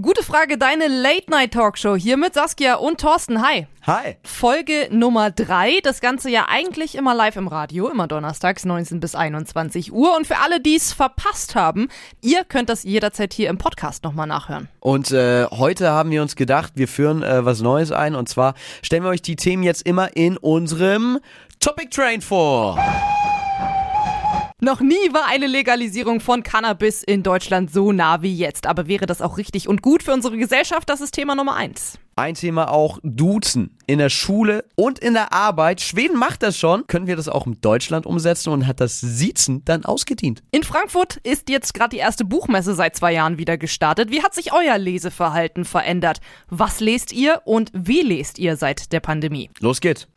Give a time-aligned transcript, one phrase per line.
[0.00, 3.42] Gute Frage, deine Late-Night-Talkshow hier mit Saskia und Thorsten.
[3.42, 3.66] Hi.
[3.84, 4.16] Hi.
[4.22, 5.80] Folge Nummer drei.
[5.82, 10.16] Das Ganze ja eigentlich immer live im Radio, immer donnerstags 19 bis 21 Uhr.
[10.16, 11.88] Und für alle, die es verpasst haben,
[12.20, 14.68] ihr könnt das jederzeit hier im Podcast nochmal nachhören.
[14.78, 18.14] Und äh, heute haben wir uns gedacht, wir führen äh, was Neues ein.
[18.14, 21.18] Und zwar stellen wir euch die Themen jetzt immer in unserem
[21.58, 22.78] Topic Train vor.
[24.60, 28.66] Noch nie war eine Legalisierung von Cannabis in Deutschland so nah wie jetzt.
[28.66, 30.90] Aber wäre das auch richtig und gut für unsere Gesellschaft?
[30.90, 31.96] Das ist Thema Nummer eins.
[32.16, 35.80] Ein Thema auch Duzen in der Schule und in der Arbeit.
[35.80, 36.88] Schweden macht das schon.
[36.88, 40.42] Können wir das auch in Deutschland umsetzen und hat das Siezen dann ausgedient?
[40.50, 44.10] In Frankfurt ist jetzt gerade die erste Buchmesse seit zwei Jahren wieder gestartet.
[44.10, 46.18] Wie hat sich euer Leseverhalten verändert?
[46.50, 49.50] Was lest ihr und wie lest ihr seit der Pandemie?
[49.60, 50.08] Los geht's.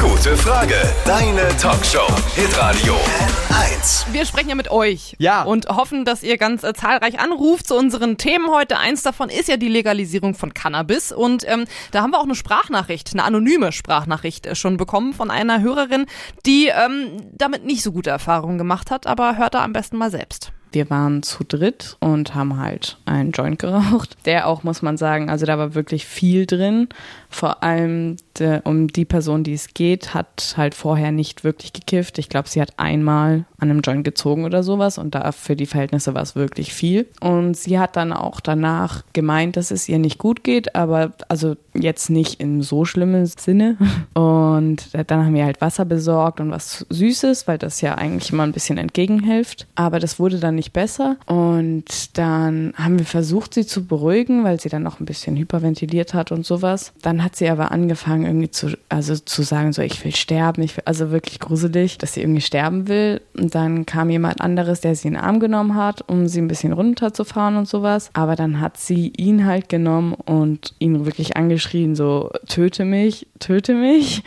[0.00, 0.74] Gute Frage.
[1.04, 2.06] Deine Talkshow.
[2.34, 4.10] Hitradio N1.
[4.12, 5.14] Wir sprechen ja mit euch.
[5.18, 5.42] Ja.
[5.42, 8.78] Und hoffen, dass ihr ganz äh, zahlreich anruft zu unseren Themen heute.
[8.78, 11.12] Eins davon ist ja die Legalisierung von Cannabis.
[11.12, 15.30] Und ähm, da haben wir auch eine Sprachnachricht, eine anonyme Sprachnachricht äh, schon bekommen von
[15.30, 16.06] einer Hörerin,
[16.46, 19.06] die ähm, damit nicht so gute Erfahrungen gemacht hat.
[19.06, 20.50] Aber hört da am besten mal selbst.
[20.72, 24.16] Wir waren zu dritt und haben halt einen Joint geraucht.
[24.24, 26.88] Der auch, muss man sagen, also da war wirklich viel drin.
[27.30, 32.18] Vor allem de, um die Person, die es geht, hat halt vorher nicht wirklich gekifft.
[32.18, 35.66] Ich glaube, sie hat einmal an einem Joint gezogen oder sowas und da für die
[35.66, 37.06] Verhältnisse war es wirklich viel.
[37.20, 41.56] Und sie hat dann auch danach gemeint, dass es ihr nicht gut geht, aber also
[41.74, 43.76] jetzt nicht in so schlimmen Sinne.
[44.14, 48.42] Und dann haben wir halt Wasser besorgt und was Süßes, weil das ja eigentlich immer
[48.42, 49.66] ein bisschen entgegenhilft.
[49.74, 51.16] Aber das wurde dann nicht besser.
[51.26, 56.14] Und dann haben wir versucht, sie zu beruhigen, weil sie dann noch ein bisschen hyperventiliert
[56.14, 56.92] hat und sowas.
[57.02, 60.62] Dann hat sie aber angefangen, irgendwie zu, also zu sagen, so, ich will sterben.
[60.62, 63.20] Ich will, also wirklich gruselig, dass sie irgendwie sterben will.
[63.36, 66.48] Und dann kam jemand anderes, der sie in den Arm genommen hat, um sie ein
[66.48, 68.10] bisschen runterzufahren und sowas.
[68.12, 73.74] Aber dann hat sie ihn halt genommen und ihn wirklich angeschrien, so, töte mich, töte
[73.74, 74.22] mich.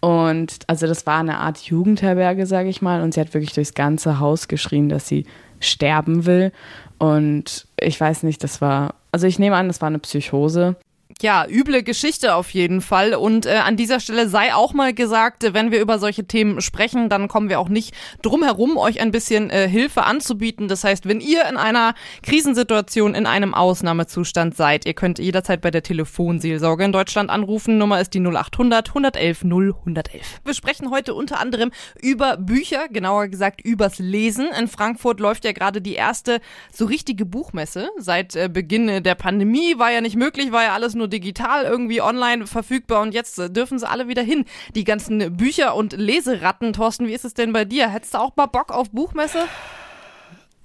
[0.00, 3.02] Und also das war eine Art Jugendherberge, sage ich mal.
[3.02, 5.26] Und sie hat wirklich durchs ganze Haus geschrien, dass sie
[5.60, 6.52] sterben will.
[6.98, 10.76] Und ich weiß nicht, das war, also ich nehme an, das war eine Psychose.
[11.22, 13.14] Ja, üble Geschichte auf jeden Fall.
[13.14, 17.08] Und äh, an dieser Stelle sei auch mal gesagt, wenn wir über solche Themen sprechen,
[17.08, 20.66] dann kommen wir auch nicht drum herum, euch ein bisschen äh, Hilfe anzubieten.
[20.66, 21.94] Das heißt, wenn ihr in einer
[22.24, 27.78] Krisensituation, in einem Ausnahmezustand seid, ihr könnt jederzeit bei der Telefonseelsorge in Deutschland anrufen.
[27.78, 30.40] Nummer ist die 0800 111 0111.
[30.44, 34.48] Wir sprechen heute unter anderem über Bücher, genauer gesagt übers Lesen.
[34.58, 36.40] In Frankfurt läuft ja gerade die erste
[36.72, 37.90] so richtige Buchmesse.
[37.96, 42.00] Seit äh, Beginn der Pandemie war ja nicht möglich, war ja alles nur digital irgendwie
[42.00, 44.44] online verfügbar und jetzt äh, dürfen sie alle wieder hin.
[44.74, 46.72] Die ganzen Bücher und Leseratten.
[46.72, 47.88] Thorsten, wie ist es denn bei dir?
[47.88, 49.44] Hättest du auch mal Bock auf Buchmesse?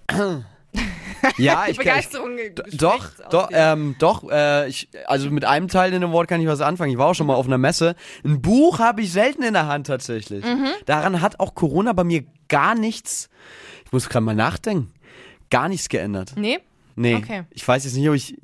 [1.37, 2.65] Ja, ich Begeisterung kann.
[2.67, 4.29] spricht Doch, doch, ähm, doch.
[4.29, 6.91] Äh, ich, also mit einem Teil in dem Wort kann ich was anfangen.
[6.91, 7.95] Ich war auch schon mal auf einer Messe.
[8.23, 10.43] Ein Buch habe ich selten in der Hand tatsächlich.
[10.45, 10.69] Mhm.
[10.85, 13.29] Daran hat auch Corona bei mir gar nichts.
[13.85, 14.91] Ich muss gerade mal nachdenken.
[15.49, 16.33] Gar nichts geändert.
[16.35, 16.59] Nee?
[16.95, 17.15] Nee.
[17.15, 17.43] Okay.
[17.51, 18.35] Ich weiß jetzt nicht, ob ich.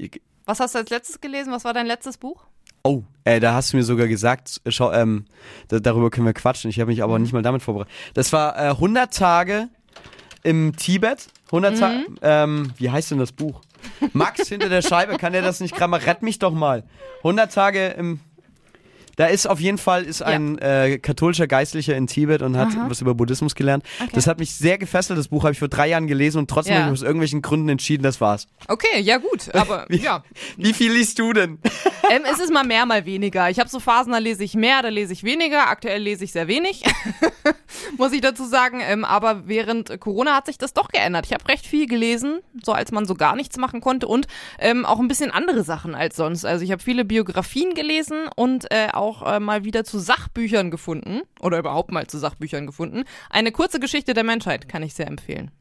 [0.46, 1.52] Was hast du als letztes gelesen?
[1.54, 2.44] Was war dein letztes Buch?
[2.84, 5.26] Oh, äh, da hast du mir sogar gesagt, schau, ähm,
[5.70, 6.70] da, darüber können wir quatschen.
[6.70, 7.04] Ich habe mich Mhm.
[7.04, 7.94] aber nicht mal damit vorbereitet.
[8.14, 9.70] Das war äh, 100 Tage
[10.44, 11.28] im Tibet.
[11.48, 11.98] 100 Tage.
[12.10, 12.18] Mhm.
[12.22, 13.62] Ähm, wie heißt denn das Buch?
[14.12, 16.00] Max hinter der Scheibe, kann der das nicht gerade mal?
[16.00, 16.84] Rett mich doch mal.
[17.20, 18.20] 100 Tage im.
[19.16, 23.02] Da ist auf jeden Fall ist ein äh, katholischer Geistlicher in Tibet und hat was
[23.02, 23.84] über Buddhismus gelernt.
[24.14, 25.20] Das hat mich sehr gefesselt.
[25.20, 27.70] Das Buch habe ich vor drei Jahren gelesen und trotzdem habe ich aus irgendwelchen Gründen
[27.70, 28.48] entschieden, das war's.
[28.68, 30.24] Okay, ja gut, aber Wie, ja.
[30.58, 31.60] wie viel liest du denn?
[32.10, 33.50] Ähm, es ist mal mehr, mal weniger.
[33.50, 35.70] Ich habe so Phasen, da lese ich mehr, da lese ich weniger.
[35.70, 36.84] Aktuell lese ich sehr wenig,
[37.98, 38.82] muss ich dazu sagen.
[38.84, 41.26] Ähm, aber während Corona hat sich das doch geändert.
[41.26, 44.28] Ich habe recht viel gelesen, so als man so gar nichts machen konnte und
[44.60, 46.44] ähm, auch ein bisschen andere Sachen als sonst.
[46.44, 51.22] Also ich habe viele Biografien gelesen und äh, auch äh, mal wieder zu Sachbüchern gefunden
[51.40, 53.04] oder überhaupt mal zu Sachbüchern gefunden.
[53.30, 55.52] Eine kurze Geschichte der Menschheit kann ich sehr empfehlen.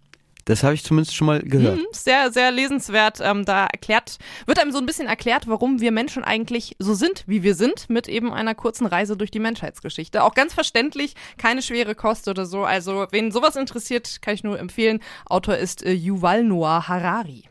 [0.44, 1.76] Das habe ich zumindest schon mal gehört.
[1.76, 3.20] Mhm, Sehr, sehr lesenswert.
[3.20, 7.24] Ähm, da erklärt, wird einem so ein bisschen erklärt, warum wir Menschen eigentlich so sind,
[7.26, 10.24] wie wir sind, mit eben einer kurzen Reise durch die Menschheitsgeschichte.
[10.24, 12.64] Auch ganz verständlich, keine schwere Kost oder so.
[12.64, 15.00] Also, wen sowas interessiert, kann ich nur empfehlen.
[15.26, 17.44] Autor ist äh, Yuval Noah Harari.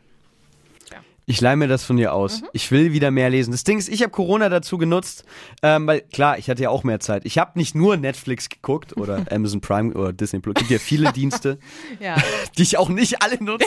[1.32, 2.42] Ich leih mir das von dir aus.
[2.52, 3.52] Ich will wieder mehr lesen.
[3.52, 5.24] Das Ding ist, ich habe Corona dazu genutzt,
[5.62, 7.24] ähm, weil klar, ich hatte ja auch mehr Zeit.
[7.24, 10.56] Ich habe nicht nur Netflix geguckt oder Amazon Prime oder Disney Plus.
[10.56, 11.58] Gibt ja viele Dienste,
[12.00, 12.16] Ja.
[12.58, 13.64] die ich auch nicht alle nutze.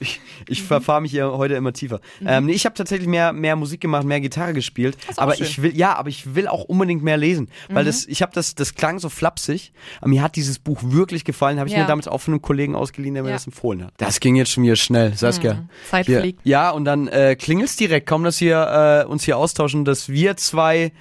[0.00, 2.00] Ich, ich verfahre mich hier heute immer tiefer.
[2.26, 4.96] Ähm, nee, ich habe tatsächlich mehr, mehr Musik gemacht, mehr Gitarre gespielt.
[5.16, 5.46] Aber schön.
[5.46, 8.56] ich will, ja, aber ich will auch unbedingt mehr lesen, weil das, ich habe das,
[8.56, 9.72] das klang so flapsig.
[10.00, 11.60] Aber mir hat dieses Buch wirklich gefallen.
[11.60, 11.82] Habe ich Ja.
[11.82, 13.36] mir damals auch von einem Kollegen ausgeliehen, der mir Ja.
[13.36, 13.94] das empfohlen hat.
[13.98, 15.54] Das ging jetzt schon wieder schnell, Saskia.
[15.54, 15.68] Mhm.
[15.88, 16.40] Zeit fliegt.
[16.44, 18.06] Ja, und dann äh, klingelt's direkt.
[18.06, 20.92] Kaum, dass wir äh, uns hier austauschen, dass wir zwei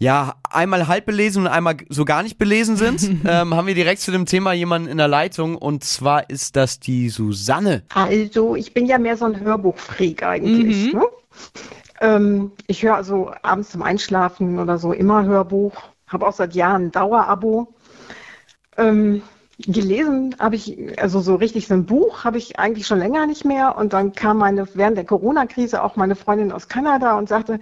[0.00, 4.00] ja, einmal halb belesen und einmal so gar nicht belesen sind, ähm, haben wir direkt
[4.00, 7.82] zu dem Thema jemanden in der Leitung und zwar ist das die Susanne.
[7.94, 10.92] Also, ich bin ja mehr so ein Hörbuchfreak eigentlich.
[10.94, 11.02] Ne?
[12.00, 15.74] Ähm, ich höre also abends zum Einschlafen oder so immer Hörbuch.
[16.06, 17.74] Habe auch seit Jahren ein Dauerabo.
[18.76, 19.22] Ähm,
[19.58, 23.44] gelesen habe ich, also so richtig so ein Buch habe ich eigentlich schon länger nicht
[23.44, 23.76] mehr.
[23.76, 27.60] Und dann kam meine, während der Corona-Krise auch meine Freundin aus Kanada und sagte,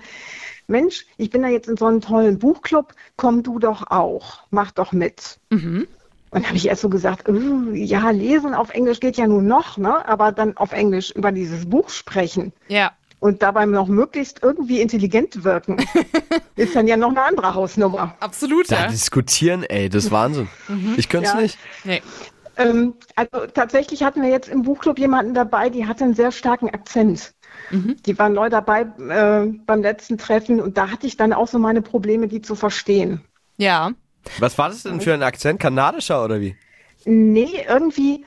[0.69, 4.73] Mensch, ich bin da jetzt in so einem tollen Buchclub, komm du doch auch, mach
[4.73, 5.39] doch mit.
[6.31, 9.47] Und dann habe ich erst so gesagt, äh, ja, lesen auf Englisch geht ja nun
[9.47, 10.07] noch, ne?
[10.09, 12.93] aber dann auf Englisch über dieses Buch sprechen Ja.
[13.21, 15.77] Und dabei noch möglichst irgendwie intelligent wirken,
[16.57, 18.15] ist dann ja noch eine andere Hausnummer.
[18.21, 18.87] Absolut, Da ja.
[18.89, 20.49] diskutieren, ey, das ist Wahnsinn.
[20.97, 21.41] Ich könnte es Ja.
[21.41, 21.59] nicht.
[21.85, 22.03] Nee.
[22.59, 26.71] Ähm, also tatsächlich hatten wir jetzt im Buchclub jemanden dabei, die hatte einen sehr starken
[26.71, 27.35] Akzent.
[27.71, 31.59] Die war neu dabei äh, beim letzten Treffen und da hatte ich dann auch so
[31.59, 33.23] meine Probleme, die zu verstehen.
[33.57, 33.91] Ja.
[34.39, 35.59] Was war das denn für ein Akzent?
[35.59, 36.57] Kanadischer oder wie?
[37.05, 38.25] Nee, irgendwie,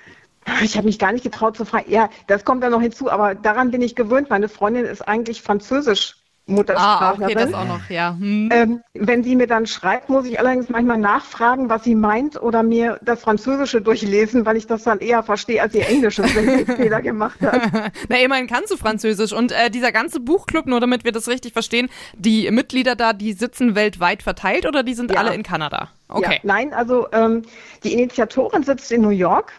[0.63, 1.91] ich habe mich gar nicht getraut zu fragen.
[1.91, 4.29] Ja, das kommt dann noch hinzu, aber daran bin ich gewöhnt.
[4.29, 6.15] Meine Freundin ist eigentlich Französisch
[6.47, 7.23] Ah, Muttersprachlerin.
[7.37, 8.15] okay, das auch noch, ja.
[8.19, 8.49] Hm.
[8.51, 12.63] Ähm, wenn sie mir dann schreibt, muss ich allerdings manchmal nachfragen, was sie meint oder
[12.63, 16.65] mir das Französische durchlesen, weil ich das dann eher verstehe als ihr Englisches, wenn einen
[16.75, 17.91] Fehler gemacht hat.
[18.09, 19.31] Na, immerhin kannst du Französisch.
[19.31, 21.87] Und äh, dieser ganze Buchclub, nur damit wir das richtig verstehen,
[22.17, 25.19] die Mitglieder da, die sitzen weltweit verteilt oder die sind Ja.
[25.19, 25.89] alle in Kanada?
[26.07, 26.31] Okay.
[26.33, 27.43] Ja, nein, also ähm,
[27.83, 29.53] die Initiatorin sitzt in New York.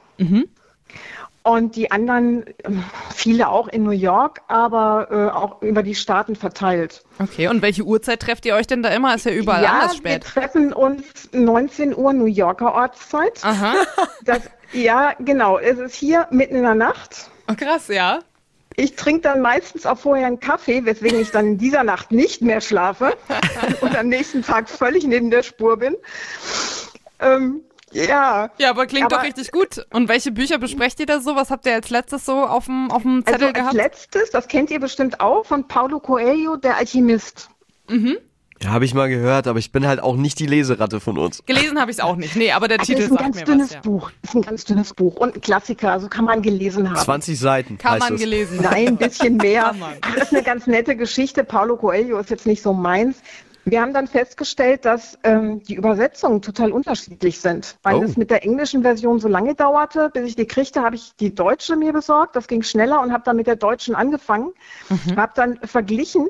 [1.42, 2.44] Und die anderen,
[3.14, 7.02] viele auch in New York, aber äh, auch über die Staaten verteilt.
[7.19, 9.14] Okay, und welche Uhrzeit trefft ihr euch denn da immer?
[9.14, 10.25] Ist ja überall ja, anders wir spät.
[10.25, 13.40] treffen uns 19 Uhr New Yorker Ortszeit.
[13.42, 13.75] Aha.
[14.22, 14.42] Das,
[14.72, 15.58] ja, genau.
[15.58, 17.31] Es ist hier mitten in der Nacht.
[17.48, 18.19] Oh, krass, ja.
[18.76, 22.42] Ich trinke dann meistens auch vorher einen Kaffee, weswegen ich dann in dieser Nacht nicht
[22.42, 23.16] mehr schlafe
[23.81, 25.96] und am nächsten Tag völlig neben der Spur bin.
[27.19, 28.50] Ähm, ja.
[28.58, 29.84] Ja, aber klingt Aber- doch richtig gut.
[29.92, 31.37] Und welche Bücher besprecht ihr da so?
[31.37, 33.75] Was habt ihr als letztes so auf dem, auf dem Also Zettel als gehabt?
[33.75, 37.48] letztes, das kennt ihr bestimmt auch, von Paulo Coelho, der Alchemist.
[38.62, 41.42] Ja, habe ich mal gehört, aber ich bin halt auch nicht die Leseratte von uns.
[41.46, 42.37] Gelesen habe ich es auch nicht.
[42.37, 43.75] Nee, aber der Also Titel ist ein sagt ganz mir dünnes was.
[43.75, 43.81] Ja.
[43.81, 44.10] Buch.
[44.22, 46.96] Ist ein ganz dünnes Buch und ein Klassiker, also kann man gelesen haben.
[46.98, 48.20] 20 Seiten Kann heißt man es.
[48.20, 48.60] gelesen.
[48.62, 49.62] Nein, ein bisschen mehr.
[49.62, 49.92] Kann man.
[50.14, 51.42] Das ist eine ganz nette Geschichte.
[51.42, 53.16] Paulo Coelho ist jetzt nicht so meins.
[53.70, 58.02] Wir haben dann festgestellt, dass ähm, die Übersetzungen total unterschiedlich sind, weil Oh.
[58.02, 61.34] es mit der englischen Version so lange dauerte, bis ich die kriegte, habe ich die
[61.34, 62.37] deutsche mir besorgt.
[62.37, 64.52] Das ging schneller und habe dann mit der deutschen angefangen.
[65.17, 66.28] Habe dann verglichen.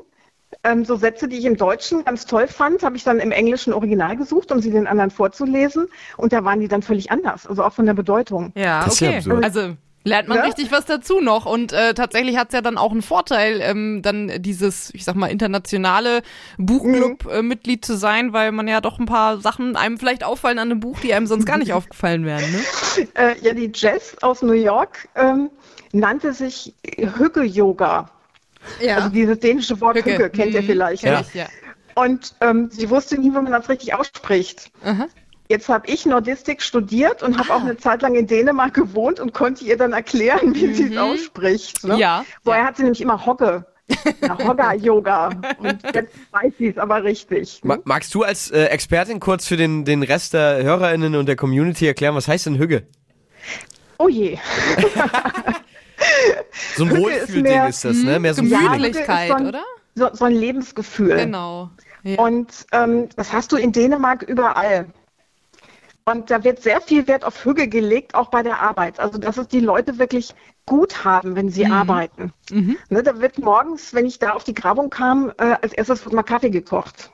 [0.63, 3.71] Ähm, so Sätze, die ich im Deutschen ganz toll fand, habe ich dann im englischen
[3.73, 5.87] Original gesucht, um sie den anderen vorzulesen.
[6.17, 8.51] Und da waren die dann völlig anders, also auch von der Bedeutung.
[8.55, 9.17] Ja, Das ist ja okay.
[9.17, 9.43] absurd.
[9.45, 9.73] also
[10.03, 10.43] lernt man Ja?
[10.43, 11.45] richtig was dazu noch.
[11.45, 15.27] Und äh, tatsächlich hat's ja dann auch einen Vorteil, ähm, dann dieses, ich sag mal,
[15.27, 16.21] internationale
[16.57, 20.79] Buchclub-Mitglied zu sein, weil man ja doch ein paar Sachen einem vielleicht auffallen an einem
[20.79, 22.43] Buch, die einem sonst gar nicht aufgefallen wären.
[22.51, 23.07] Ne?
[23.15, 25.49] Äh, ja, die Jess aus New York ähm,
[25.91, 26.73] nannte sich
[27.17, 28.09] Hügge-Yoga.
[28.79, 28.97] Ja.
[28.97, 31.03] Also dieses dänische Wort Hügge, kennt ihr Mhm, vielleicht.
[31.03, 31.25] Kenn ne?
[31.27, 31.47] ich, ja.
[31.95, 34.71] Und ähm, sie wusste nie, wie man das richtig ausspricht.
[34.83, 35.07] Aha.
[35.51, 37.39] Jetzt habe ich Nordistik studiert und Ah.
[37.39, 40.93] habe auch eine Zeit lang in Dänemark gewohnt und konnte ihr dann erklären, wie sie
[40.93, 41.83] es ausspricht.
[41.83, 41.95] Ne?
[41.95, 41.99] Mhm.
[41.99, 43.65] Ja, Vorher hat sie nämlich immer Hogge.
[44.21, 45.27] Ja, Hogger-Yoga.
[45.59, 47.59] Und jetzt weiß sie es aber richtig.
[47.63, 51.35] Ma magst du als äh, Expertin kurz für den, den Rest der HörerInnen und der
[51.35, 52.87] Community erklären, was heißt denn Hügge?
[53.99, 54.37] Oh je.
[56.75, 58.19] So ein ist Wohlfühlding mehr- ist das, ne?
[58.19, 58.41] Mehr so.
[58.41, 59.63] Gemütlichkeit, ist so ein, oder?
[59.95, 61.15] So, so ein Lebensgefühl.
[61.17, 61.69] Genau.
[62.03, 62.17] Ja.
[62.19, 64.87] Und ähm, das hast du in Dänemark überall.
[66.05, 68.99] Und da wird sehr viel Wert auf Hüge gelegt, auch bei der Arbeit.
[68.99, 70.33] Also, dass es die Leute wirklich
[70.65, 72.33] gut haben, wenn sie arbeiten.
[72.89, 76.13] Ne, da wird morgens, wenn ich da auf die Grabung kam, äh, als erstes wird
[76.13, 77.11] mal Kaffee gekocht.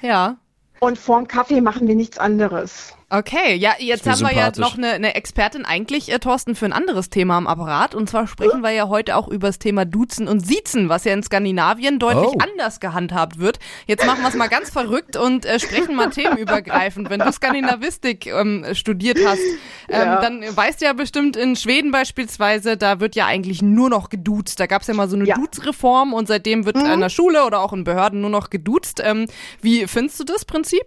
[0.00, 0.36] ja.
[0.82, 2.96] Und vorm Kaffee machen wir nichts anderes.
[3.12, 6.72] Okay, ja, jetzt haben wir ja noch eine, eine Expertin eigentlich, äh, Thorsten, für ein
[6.72, 7.96] anderes Thema am Apparat.
[7.96, 11.12] Und zwar sprechen wir ja heute auch über das Thema Duzen und Siezen, was ja
[11.12, 12.38] in Skandinavien deutlich Oh.
[12.38, 13.58] anders gehandhabt wird.
[13.88, 17.10] Jetzt machen wir es mal ganz verrückt und äh, sprechen mal themenübergreifend.
[17.10, 19.40] Wenn du Skandinavistik ähm, studiert hast,
[19.88, 20.20] ähm, Ja.
[20.20, 24.60] dann weißt du ja bestimmt in Schweden beispielsweise, da wird ja eigentlich nur noch geduzt.
[24.60, 25.34] Da gab es ja mal so eine Ja.
[25.34, 29.02] Duzreform und seitdem wird an der Schule oder auch in Behörden nur noch geduzt.
[29.04, 29.26] Ähm,
[29.60, 30.82] wie findest du das Prinzip?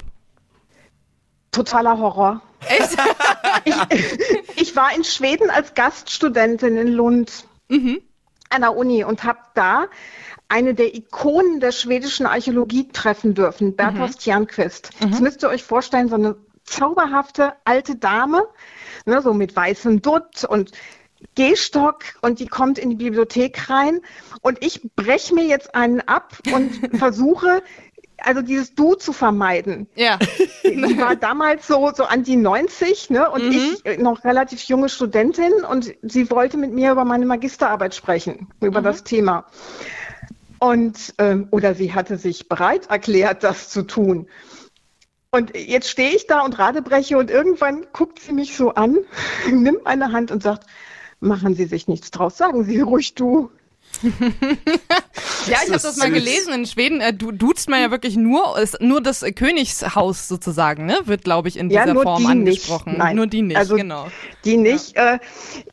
[1.53, 2.41] Totaler Horror.
[2.67, 2.97] Echt?
[3.65, 7.45] Ich, ich war in Schweden als Gaststudentin in Lund
[8.49, 9.85] an der Uni und habe da
[10.49, 14.89] eine der Ikonen der schwedischen Archäologie treffen dürfen, Berthold Stjernquist.
[14.99, 18.43] Das müsst ihr euch vorstellen, so eine zauberhafte alte Dame,
[19.05, 20.71] ne, so mit weißem Dutt und
[21.35, 24.01] Gehstock und die kommt in die Bibliothek rein
[24.41, 27.63] und ich breche mir jetzt einen ab und versuche,
[28.23, 29.87] also dieses Du zu vermeiden.
[29.95, 30.17] Ja.
[30.63, 34.89] Die war damals so, so an die 90, ne, und ich äh, noch relativ junge
[34.89, 39.45] Studentin und sie wollte mit mir über meine Magisterarbeit sprechen, über das Thema.
[40.59, 44.27] Und, ähm, oder sie hatte sich bereit erklärt, das zu tun.
[45.31, 48.99] Und jetzt stehe ich da und radebreche und irgendwann guckt sie mich so an,
[49.51, 50.67] nimmt meine Hand und sagt,
[51.19, 53.49] machen Sie sich nichts draus, sagen Sie ruhig du.
[55.47, 56.53] Ja, ich habe das mal gelesen.
[56.53, 60.99] In Schweden äh, du, duzt man ja wirklich nur, ist nur das Königshaus sozusagen, ne?
[61.05, 62.95] Wird, glaube ich, in Ja, dieser nur Form angesprochen.
[62.97, 63.15] Nein.
[63.15, 64.07] Nur die nicht, also, genau.
[64.45, 64.95] Die nicht.
[64.95, 65.15] Ja.
[65.15, 65.19] Äh,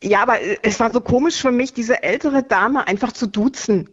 [0.01, 3.89] ja, aber äh, es war so komisch für mich, diese ältere Dame einfach zu duzen.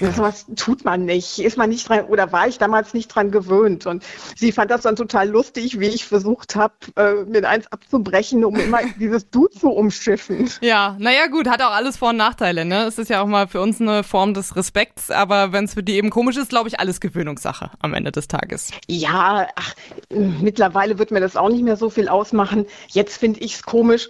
[0.00, 1.38] So was tut man nicht.
[1.40, 3.86] Ist man nicht dran, oder war ich damals nicht dran gewöhnt.
[3.86, 4.04] Und
[4.36, 8.54] sie fand das dann total lustig, wie ich versucht habe, äh, mit eins abzubrechen, um
[8.56, 10.50] immer dieses Du zu umschiffen.
[10.60, 12.84] Ja, naja gut, hat auch alles Vor- und Nachteile, ne?
[12.84, 15.82] Es ist ja auch mal für uns eine Form des Respekts, aber wenn es für
[15.82, 18.70] die eben komisch ist, glaube ich, alles Gewöhnungssache am Ende des Tages.
[18.86, 19.74] Ja, ach,
[20.10, 22.66] mittlerweile wird mir das auch nicht mehr so viel ausmachen.
[22.88, 24.08] Jetzt finde ich es komisch.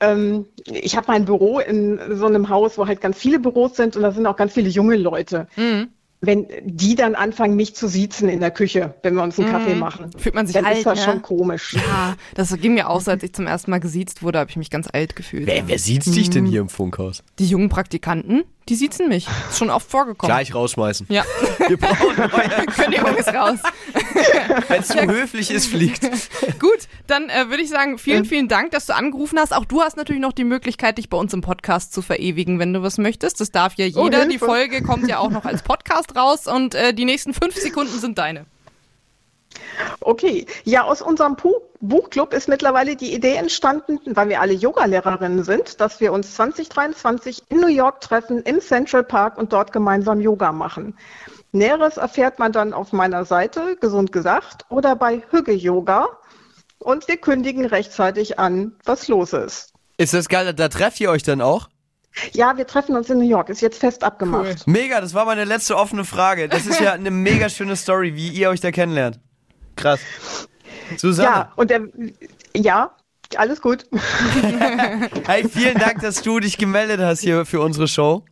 [0.00, 3.96] Ähm, ich habe mein Büro in so einem Haus, wo halt ganz viele Büros sind
[3.96, 5.48] und da sind auch ganz viele junge Leute.
[5.56, 5.88] Mhm.
[6.22, 9.74] Wenn die dann anfangen, mich zu siezen in der Küche, wenn wir uns einen Kaffee
[9.74, 11.04] machen, Fühlt man sich dann alt, ist das ne?
[11.04, 11.74] schon komisch.
[11.74, 14.56] Ja, das ging mir auch, so, als ich zum ersten Mal gesiezt wurde, habe ich
[14.56, 15.46] mich ganz alt gefühlt.
[15.46, 17.22] Wer, wer sieht's dich denn hier im Funkhaus?
[17.38, 19.26] Die jungen Praktikanten, die siezen mich.
[19.50, 20.34] Ist schon oft vorgekommen.
[20.34, 21.06] Gleich rausschmeißen.
[21.08, 21.24] Ja,
[21.68, 22.66] Wir brauchen neue.
[22.66, 23.58] Kündigung ist raus.
[24.68, 26.02] Wenn es zu höflich ist, fliegt.
[26.58, 29.54] Gut, dann äh, würde ich sagen, vielen, vielen Dank, dass du angerufen hast.
[29.54, 32.72] Auch du hast natürlich noch die Möglichkeit, dich bei uns im Podcast zu verewigen, wenn
[32.72, 33.40] du was möchtest.
[33.40, 34.18] Das darf ja Oh, jeder.
[34.18, 34.32] Hilfe.
[34.32, 37.98] die Folge kommt ja auch noch als Podcast raus und äh, die nächsten fünf Sekunden
[37.98, 38.46] sind deine.
[40.00, 41.36] Okay, ja, aus unserem
[41.80, 47.42] Buchclub ist mittlerweile die Idee entstanden, weil wir alle Yogalehrerinnen sind, dass wir uns 2023
[47.48, 50.96] in New York treffen, im Central Park und dort gemeinsam Yoga machen.
[51.52, 56.08] Näheres erfährt man dann auf meiner Seite, gesund gesagt, oder bei Hügge Yoga.
[56.78, 59.72] Und wir kündigen rechtzeitig an, was los ist.
[59.96, 60.52] Ist das geil?
[60.52, 61.68] Da trefft ihr euch dann auch?
[62.32, 64.66] Ja, wir treffen uns in New York, ist jetzt fest abgemacht.
[64.66, 66.48] Mega, das war meine letzte offene Frage.
[66.48, 69.20] Das ist ja eine mega schöne Story, wie ihr euch da kennenlernt.
[69.76, 70.00] Krass.
[70.96, 71.82] Susanne, Ja, und der,
[72.54, 72.90] ja,
[73.36, 73.84] alles gut.
[75.26, 78.24] hey, vielen Dank, dass du dich gemeldet hast hier für unsere Show.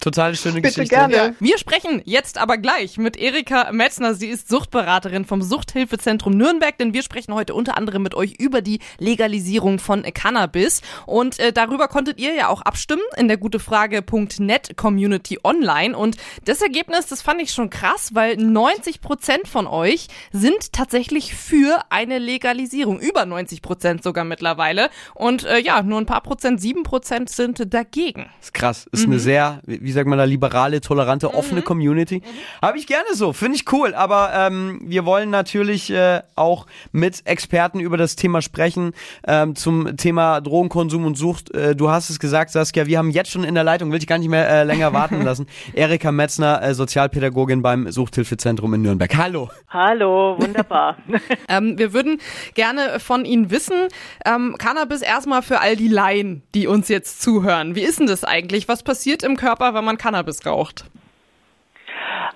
[0.00, 0.94] Total schöne Bitte Geschichte.
[0.94, 1.34] gerne.
[1.40, 4.14] Wir sprechen jetzt aber gleich mit Erika Metzner.
[4.14, 8.62] Sie ist Suchtberaterin vom Suchthilfezentrum Nürnberg, denn wir sprechen heute unter anderem mit euch über
[8.62, 10.80] die Legalisierung von Cannabis.
[11.06, 15.96] Und äh, darüber konntet ihr ja auch abstimmen in der gutefrage.net Community online.
[15.96, 16.16] Und
[16.46, 21.84] das Ergebnis, das fand ich schon krass, weil 90 Prozent von euch sind tatsächlich für
[21.90, 23.00] eine Legalisierung.
[23.00, 24.88] Über 90 Prozent sogar mittlerweile.
[25.14, 28.30] Und äh, ja, nur ein paar Prozent, sieben Prozent sind dagegen.
[28.40, 28.86] ist krass.
[28.92, 32.22] Ist eine sehr, wie wie sagt man da, liberale, tolerante, offene Community.
[32.62, 33.92] Habe ich gerne so, finde ich cool.
[33.92, 38.92] Aber ähm, wir wollen natürlich äh, auch mit Experten über das Thema sprechen.
[39.26, 41.52] Ähm, zum Thema Drogenkonsum und Sucht.
[41.52, 44.06] Äh, du hast es gesagt, Saskia, wir haben jetzt schon in der Leitung, will ich
[44.06, 45.48] gar nicht mehr äh, länger warten lassen.
[45.74, 49.12] Erika Metzner, äh, Sozialpädagogin beim Suchthilfezentrum in Nürnberg.
[49.16, 49.50] Hallo.
[49.68, 50.96] Hallo, wunderbar.
[51.48, 52.20] Ähm, wir würden
[52.54, 53.88] gerne von Ihnen wissen,
[54.24, 57.74] ähm, Cannabis erstmal für all die Laien, die uns jetzt zuhören.
[57.74, 58.68] Wie ist denn das eigentlich?
[58.68, 60.84] Was passiert im Körper, wenn man Cannabis raucht?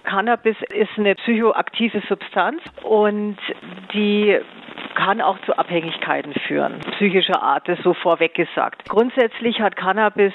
[0.05, 3.37] Cannabis ist eine psychoaktive Substanz und
[3.93, 4.39] die
[4.95, 8.89] kann auch zu Abhängigkeiten führen, psychischer Art, das so vorweg gesagt.
[8.89, 10.33] Grundsätzlich hat Cannabis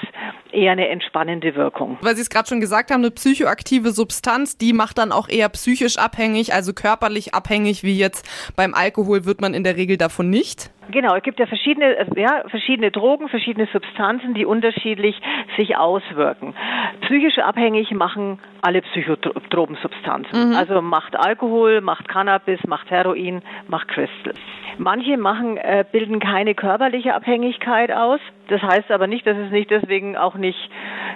[0.52, 1.98] eher eine entspannende Wirkung.
[2.00, 5.48] Weil Sie es gerade schon gesagt haben, eine psychoaktive Substanz, die macht dann auch eher
[5.48, 10.30] psychisch abhängig, also körperlich abhängig, wie jetzt beim Alkohol wird man in der Regel davon
[10.30, 10.70] nicht.
[10.90, 15.20] Genau, es gibt ja verschiedene, äh, ja, verschiedene Drogen, verschiedene Substanzen, die unterschiedlich
[15.56, 16.54] sich auswirken.
[17.02, 20.54] Psychisch abhängig machen alle psychotropen Substanzen.
[20.54, 24.34] Also macht Alkohol, macht Cannabis, macht Heroin, macht Crystal.
[24.78, 28.20] Manche machen, äh, bilden keine körperliche Abhängigkeit aus.
[28.48, 30.58] Das heißt aber nicht, dass es nicht deswegen auch nicht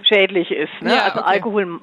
[0.02, 0.72] schädlich ist.
[0.80, 0.94] Ne?
[0.94, 1.30] Ja, also okay.
[1.34, 1.80] Alkohol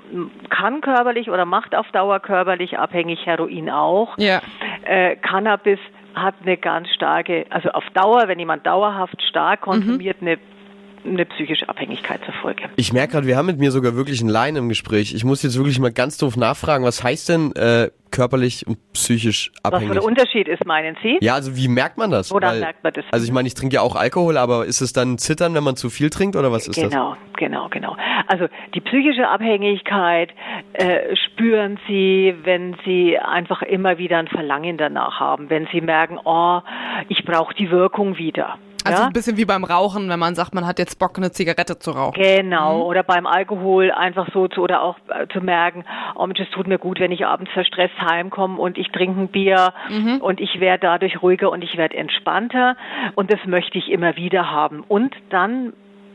[0.50, 4.17] kann körperlich oder macht auf Dauer körperlich abhängig, Heroin auch.
[4.17, 4.41] Ja.
[4.83, 5.79] Äh, Cannabis
[6.15, 10.38] hat eine ganz starke, also auf Dauer, wenn jemand dauerhaft stark konsumiert, eine,
[11.05, 12.63] eine psychische Abhängigkeit zur Folge.
[12.75, 15.13] Ich merke gerade, wir haben mit mir sogar wirklich einen Laien im Gespräch.
[15.13, 19.51] Ich muss jetzt wirklich mal ganz doof nachfragen, was heißt denn äh, körperlich und psychisch
[19.63, 19.88] Was abhängig?
[19.88, 21.17] für der Unterschied ist, meinen Sie?
[21.22, 22.31] Ja, also wie merkt man das?
[22.31, 23.05] Woran merkt man das?
[23.12, 25.75] Also ich meine, ich trinke ja auch Alkohol, aber ist es dann Zittern, wenn man
[25.75, 26.89] zu viel trinkt oder was ist das?
[26.89, 27.96] Genau, genau, genau.
[28.27, 30.29] Also die psychische Abhängigkeit
[30.74, 36.20] äh, spüren Sie, wenn Sie einfach immer wieder ein Verlangen danach haben, wenn Sie merken,
[36.24, 36.60] oh,
[37.08, 38.58] ich brauche die Wirkung wieder.
[38.85, 39.07] Also ja?
[39.07, 41.91] ein bisschen wie beim Rauchen, wenn man sagt, man hat jetzt Bock, eine Zigarette zu
[41.91, 42.21] rauchen.
[42.21, 45.85] Genau, oder beim Alkohol einfach so zu, oder auch äh, zu merken,
[46.15, 49.27] oh Mensch, es tut mir gut, wenn ich abends verstresst heimkomme und ich trinke ein
[49.27, 49.73] Bier
[50.21, 52.75] und ich werde dadurch ruhiger und ich werde entspannter
[53.15, 54.83] und das möchte ich immer wieder haben.
[54.88, 55.73] Und dann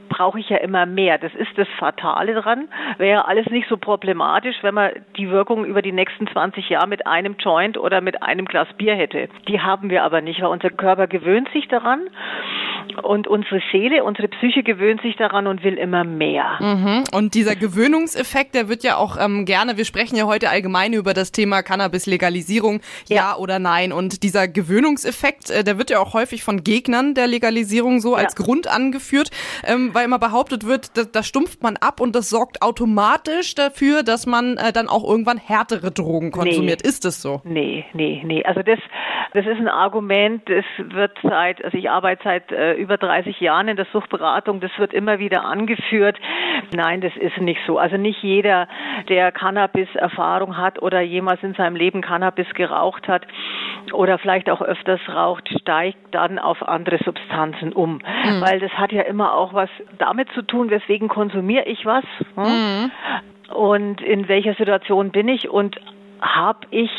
[0.08, 1.18] brauche ich ja immer mehr.
[1.18, 2.68] Das ist das Fatale dran.
[2.98, 7.06] Wäre alles nicht so problematisch, wenn man die Wirkung über die nächsten 20 Jahre mit
[7.06, 9.28] einem Joint oder mit einem Glas Bier hätte.
[9.48, 12.00] Die haben wir aber nicht, weil unser Körper gewöhnt sich daran
[13.02, 16.58] und unsere Seele, unsere Psyche gewöhnt sich daran und will immer mehr.
[16.60, 17.04] Mhm.
[17.12, 21.14] Und dieser Gewöhnungseffekt, der wird ja auch ähm, gerne, wir sprechen ja heute allgemein über
[21.14, 23.16] das Thema Cannabis-Legalisierung, ja.
[23.16, 23.36] Ja.
[23.36, 23.92] oder nein.
[23.92, 28.36] Und dieser Gewöhnungseffekt, äh, der wird ja auch häufig von Gegnern der Legalisierung so als
[28.36, 29.30] Grund angeführt,
[29.64, 34.02] ähm, weil immer behauptet wird, da, da stumpft man ab und das sorgt automatisch dafür,
[34.02, 36.82] dass man äh, dann auch irgendwann härtere Drogen konsumiert.
[36.82, 37.40] Ist es so?
[37.44, 38.44] Nee, nee, nee.
[38.44, 38.78] Also das,
[39.32, 43.68] das ist ein Argument, das wird seit, also ich arbeite seit äh, über 30 Jahren
[43.68, 46.18] in der Suchtberatung, das wird immer wieder angeführt.
[46.74, 47.78] Nein, das ist nicht so.
[47.78, 48.68] Also nicht jeder,
[49.08, 53.26] der Cannabis-Erfahrung hat oder jemals in seinem Leben Cannabis geraucht hat
[53.94, 58.00] oder vielleicht auch öfters raucht, steigt dann auf andere Substanzen um.
[58.40, 62.90] Weil das hat ja immer auch was damit zu tun, weswegen konsumiere ich was hm?
[63.54, 65.76] und in welcher Situation bin ich und
[66.20, 66.90] habe ich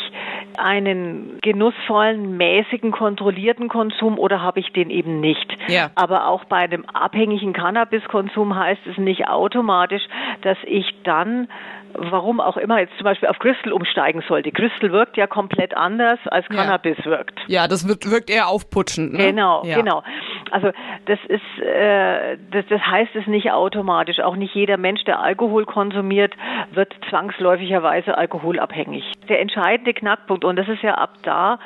[0.56, 5.56] einen genussvollen, mäßigen, kontrollierten Konsum oder habe ich den eben nicht?
[5.68, 5.90] Ja.
[5.94, 10.02] Aber auch bei einem abhängigen Cannabiskonsum heißt es nicht automatisch,
[10.42, 11.48] dass ich dann
[11.94, 14.50] warum auch immer jetzt zum Beispiel auf Crystal umsteigen sollte.
[14.52, 16.56] Crystal wirkt ja komplett anders, als Ja.
[16.56, 17.38] Cannabis wirkt.
[17.46, 19.12] Ja, das wird, wirkt eher aufputschend.
[19.12, 19.18] Ne?
[19.18, 19.76] Genau, ja.
[19.76, 20.02] genau.
[20.50, 20.70] Also
[21.06, 24.20] das ist, äh, das, das heißt es nicht automatisch.
[24.20, 26.34] Auch nicht jeder Mensch, der Alkohol konsumiert,
[26.72, 29.04] wird zwangsläufigerweise alkoholabhängig.
[29.28, 31.58] Der entscheidende Knackpunkt, und das ist ja ab da,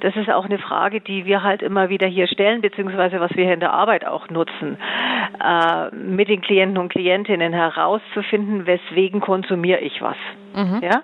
[0.00, 3.44] das ist auch eine Frage, die wir halt immer wieder hier stellen, beziehungsweise was wir
[3.44, 4.78] hier in der Arbeit auch nutzen,
[5.44, 9.20] äh, mit den Klienten und Klientinnen herauszufinden, weswegen
[9.70, 10.16] konsumiere ich was.
[10.82, 11.02] Ja,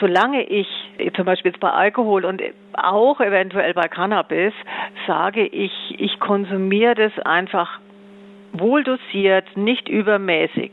[0.00, 0.68] solange ich
[1.16, 2.40] zum Beispiel jetzt bei Alkohol und
[2.74, 4.52] auch eventuell bei Cannabis
[5.06, 7.80] sage ich, ich konsumiere das einfach
[8.52, 10.72] wohl dosiert, nicht übermäßig.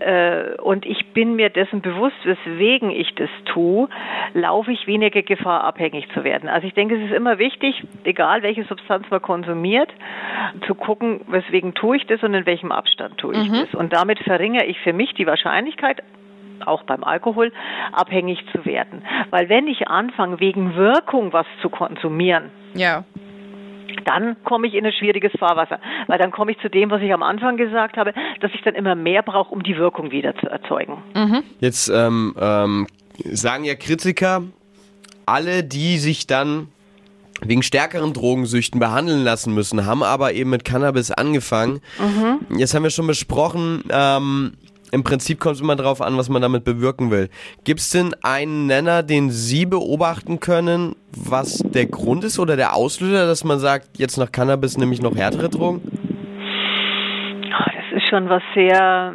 [0.00, 3.88] Äh, und ich bin mir dessen bewusst, weswegen ich das tue,
[4.34, 6.48] laufe ich weniger Gefahr, abhängig zu werden.
[6.48, 9.88] Also ich denke, es ist immer wichtig, egal welche Substanz man konsumiert,
[10.66, 13.74] zu gucken, weswegen tue ich das und in welchem Abstand tue ich das.
[13.74, 16.02] Und damit verringere ich für mich die Wahrscheinlichkeit,
[16.66, 17.52] auch beim Alkohol,
[17.92, 19.02] abhängig zu werden.
[19.30, 23.04] Weil wenn ich anfange, wegen Wirkung was zu konsumieren, Ja.
[24.04, 25.78] dann komme ich in ein schwieriges Fahrwasser.
[26.08, 28.74] Weil dann komme ich zu dem, was ich am Anfang gesagt habe, dass ich dann
[28.74, 31.02] immer mehr brauche, um die Wirkung wieder zu erzeugen.
[31.60, 32.86] Jetzt ähm, ähm,
[33.32, 34.42] sagen ja Kritiker,
[35.26, 36.68] alle, die sich dann
[37.40, 41.80] wegen stärkeren Drogensüchten behandeln lassen müssen, haben aber eben mit Cannabis angefangen.
[42.56, 44.52] Jetzt haben wir schon besprochen, ähm,
[44.94, 47.28] im Prinzip kommt es immer darauf an, was man damit bewirken will.
[47.64, 52.74] Gibt es denn einen Nenner, den Sie beobachten können, was der Grund ist oder der
[52.74, 55.82] Auslöser, dass man sagt, jetzt nach Cannabis nehme ich noch härtere Drogen?
[57.50, 59.12] Das ist schon was sehr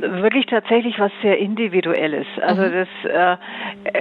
[0.00, 2.26] wirklich tatsächlich was sehr individuelles.
[2.42, 3.36] Also das äh,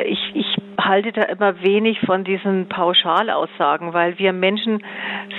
[0.06, 4.84] ich ich halte da immer wenig von diesen Pauschalaussagen, weil wir Menschen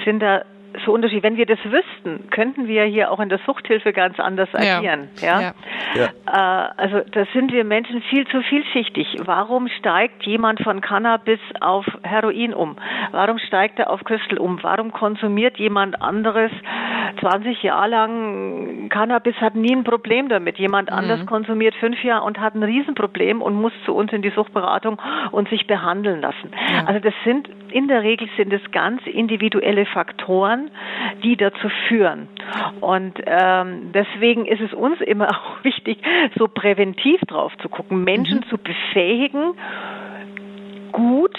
[0.05, 0.45] sind da
[0.85, 1.23] so unterschiedlich.
[1.23, 5.09] Wenn wir das wüssten, könnten wir hier auch in der Suchthilfe ganz anders agieren.
[5.21, 5.41] Ja.
[5.41, 5.55] Ja.
[5.95, 6.07] Ja.
[6.27, 9.19] Äh, also da sind wir Menschen viel zu vielschichtig.
[9.25, 12.77] Warum steigt jemand von Cannabis auf Heroin um?
[13.11, 14.63] Warum steigt er auf Crystal um?
[14.63, 16.51] Warum konsumiert jemand anderes
[17.21, 20.59] 20 Jahre lang Cannabis, hat nie ein Problem damit.
[20.59, 24.31] Jemand anders konsumiert fünf Jahre und hat ein Riesenproblem und muss zu uns in die
[24.31, 26.51] Suchtberatung und sich behandeln lassen.
[26.87, 30.62] Also das sind, in der Regel sind es ganz individuelle Faktoren,
[31.23, 32.29] die dazu führen.
[32.81, 35.99] Und ähm, deswegen ist es uns immer auch wichtig,
[36.37, 39.55] so präventiv drauf zu gucken, Menschen zu befähigen,
[40.93, 41.37] gut,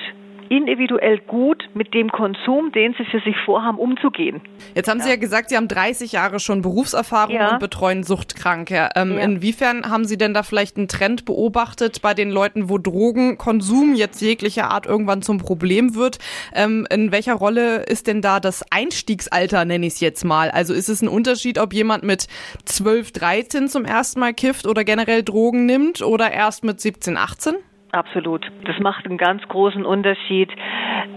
[0.58, 4.42] individuell gut mit dem Konsum, den sie für sich vorhaben, umzugehen.
[4.76, 7.54] Jetzt haben Sie ja gesagt, Sie haben 30 Jahre schon Berufserfahrung Ja.
[7.54, 8.89] und betreuen Suchtkranke.
[8.96, 9.20] Ähm, Ja.
[9.24, 14.22] Inwiefern haben Sie denn da vielleicht einen Trend beobachtet bei den Leuten, wo Drogenkonsum jetzt
[14.22, 16.20] jeglicher Art irgendwann zum Problem wird?
[16.54, 20.52] Ähm, in welcher Rolle ist denn da das Einstiegsalter, nenne ich es jetzt mal?
[20.52, 22.28] Also ist es ein Unterschied, ob jemand mit
[22.66, 27.56] 12, 13 zum ersten Mal kifft oder generell Drogen nimmt oder erst mit 17, 18?
[27.93, 28.51] Absolut.
[28.65, 30.49] Das macht einen ganz großen Unterschied,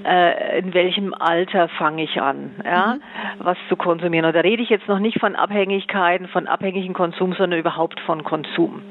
[0.05, 3.01] äh, in welchem Alter fange ich an, ja, mhm.
[3.39, 4.27] was zu konsumieren.
[4.27, 8.25] Und da rede ich jetzt noch nicht von Abhängigkeiten, von abhängigen Konsum, sondern überhaupt von
[8.25, 8.83] Konsum.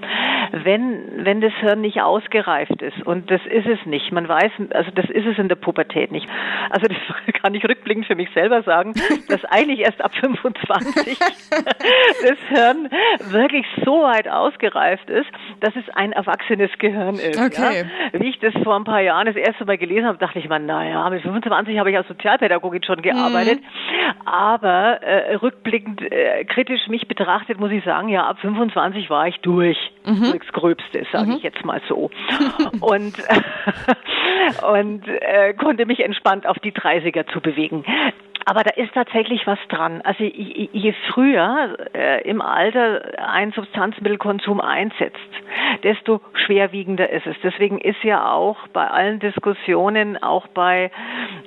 [0.51, 4.91] Wenn, wenn das Hirn nicht ausgereift ist, und das ist es nicht, man weiß, also
[4.91, 6.27] das ist es in der Pubertät nicht.
[6.69, 6.97] Also das
[7.41, 8.93] kann ich rückblickend für mich selber sagen,
[9.29, 12.89] dass eigentlich erst ab 25 das Hirn
[13.31, 15.29] wirklich so weit ausgereift ist,
[15.59, 17.39] dass es ein erwachsenes Gehirn ist.
[17.39, 17.85] Okay.
[18.13, 18.19] Ja?
[18.19, 20.59] Wie ich das vor ein paar Jahren das erste Mal gelesen habe, dachte ich mir,
[20.59, 23.59] naja, mit 25 habe ich als Sozialpädagogin schon gearbeitet.
[23.61, 24.27] Mhm.
[24.27, 29.39] Aber äh, rückblickend äh, kritisch mich betrachtet, muss ich sagen, ja, ab 25 war ich
[29.41, 29.77] durch.
[30.05, 30.31] Mhm.
[30.35, 31.37] Durchs Gröbste, sage mhm.
[31.37, 32.09] ich jetzt mal so.
[32.81, 33.13] und
[34.69, 37.85] und äh, konnte mich entspannt auf die 30er zu bewegen.
[38.45, 40.01] Aber da ist tatsächlich was dran.
[40.03, 45.17] Also je früher äh, im Alter ein Substanzmittelkonsum einsetzt,
[45.83, 47.35] desto schwerwiegender ist es.
[47.43, 50.91] Deswegen ist ja auch bei allen Diskussionen, auch bei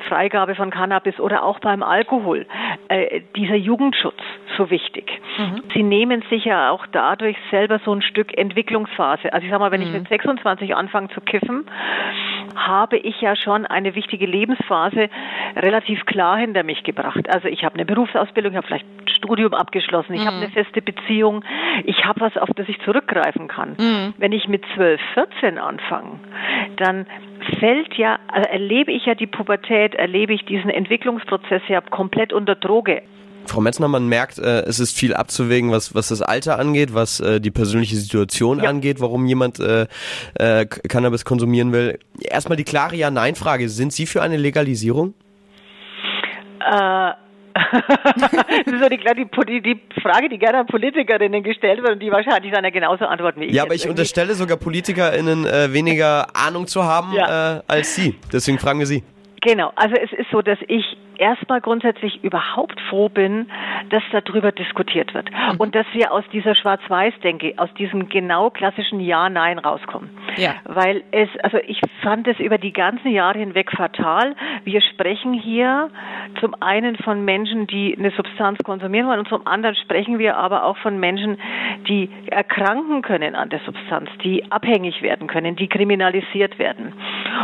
[0.09, 2.47] Freigabe von Cannabis oder auch beim Alkohol,
[2.89, 4.19] äh, dieser Jugendschutz
[4.57, 5.21] so wichtig.
[5.39, 5.63] Mhm.
[5.73, 9.33] Sie nehmen sich ja auch dadurch selber so ein Stück Entwicklungsphase.
[9.33, 9.87] Also ich sag mal, wenn mhm.
[9.87, 11.65] ich mit 26 anfange zu kiffen,
[12.57, 15.09] habe ich ja schon eine wichtige Lebensphase
[15.57, 17.29] relativ klar hinter mich gebracht.
[17.29, 20.27] Also ich habe eine Berufsausbildung, ich habe vielleicht ein Studium abgeschlossen, ich mhm.
[20.27, 21.45] habe eine feste Beziehung,
[21.85, 23.77] ich habe was, auf das ich zurückgreifen kann.
[23.79, 24.15] Mhm.
[24.17, 26.21] Wenn ich mit 12, 14 anfange,
[26.77, 27.07] dann
[27.61, 32.55] fällt ja, also erlebe ich ja die Pubertät, erlebe ich diesen Entwicklungsprozess ja komplett unter
[32.55, 33.03] Droge.
[33.47, 37.21] Frau Metzner, man merkt, äh, es ist viel abzuwägen, was, was das Alter angeht, was
[37.21, 38.69] äh, die persönliche Situation ja.
[38.69, 39.87] angeht, warum jemand äh,
[40.35, 41.99] äh, Cannabis konsumieren will.
[42.21, 43.69] Erstmal die klare Ja-Nein-Frage.
[43.69, 45.15] Sind Sie für eine Legalisierung?
[46.61, 47.13] Äh.
[48.21, 48.33] das
[48.67, 52.53] ist so die, die, die, Frage, die gerne an Politikerinnen gestellt wird und die wahrscheinlich
[52.53, 53.53] dann ja genauso antworten wie ich.
[53.53, 54.01] Ja, aber ich irgendwie.
[54.01, 57.57] unterstelle sogar PolitikerInnen äh, weniger Ahnung zu haben ja.
[57.57, 58.15] äh, als Sie.
[58.33, 59.03] Deswegen fragen wir Sie.
[59.41, 60.85] Genau, also es ist so, dass ich
[61.19, 63.51] erstmal grundsätzlich überhaupt froh bin,
[63.91, 65.57] dass darüber diskutiert wird mhm.
[65.59, 70.11] und dass wir aus dieser Schwarz-Weiß-Denke, aus diesem genau klassischen Ja-Nein rauskommen.
[70.37, 70.55] Ja.
[70.65, 74.35] Weil es, also ich fand es über die ganzen Jahre hinweg fatal.
[74.65, 75.91] Wir sprechen hier
[76.41, 80.65] zum einen von Menschen, die eine Substanz konsumieren wollen und zum anderen sprechen wir aber
[80.65, 81.39] auch von Menschen,
[81.89, 86.93] die erkranken können an der Substanz, die abhängig werden können, die kriminalisiert werden.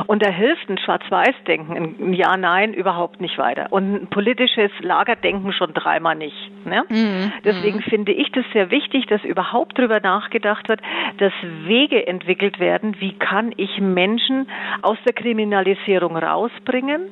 [0.07, 5.73] Und da hilft ein Schwarz-Weiß-Denken, ein Ja-Nein überhaupt nicht weiter und ein politisches Lagerdenken schon
[5.75, 6.51] dreimal nicht.
[6.65, 6.85] Ne?
[6.89, 7.33] Mhm.
[7.45, 7.83] Deswegen mhm.
[7.83, 10.81] finde ich das sehr wichtig, dass überhaupt darüber nachgedacht wird,
[11.19, 11.33] dass
[11.65, 14.49] Wege entwickelt werden, wie kann ich Menschen
[14.83, 17.03] aus der Kriminalisierung rausbringen.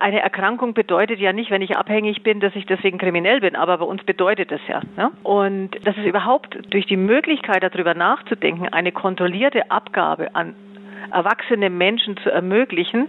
[0.00, 3.78] Eine Erkrankung bedeutet ja nicht, wenn ich abhängig bin, dass ich deswegen kriminell bin, aber
[3.78, 4.80] bei uns bedeutet das ja.
[4.96, 5.10] Ne?
[5.22, 10.54] Und dass es überhaupt durch die Möglichkeit darüber nachzudenken, eine kontrollierte Abgabe an
[11.12, 13.08] erwachsene Menschen zu ermöglichen,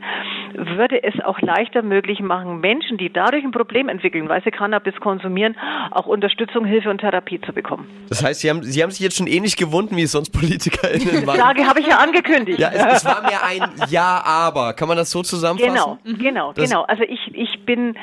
[0.53, 4.95] würde es auch leichter möglich machen, Menschen, die dadurch ein Problem entwickeln, weil sie Cannabis
[4.99, 5.55] konsumieren,
[5.91, 7.87] auch Unterstützung, Hilfe und Therapie zu bekommen.
[8.09, 11.27] Das heißt, Sie haben, Sie haben sich jetzt schon ähnlich gewunden, wie es sonst PolitikerInnen
[11.27, 11.35] waren.
[11.35, 12.59] Die Frage habe ich ja angekündigt.
[12.59, 14.73] Ja, es, es, war mir ein Ja, aber.
[14.73, 15.73] Kann man das so zusammenfassen?
[15.73, 16.17] Genau, mhm.
[16.17, 16.83] genau, das genau.
[16.83, 17.95] Also ich, ich bin,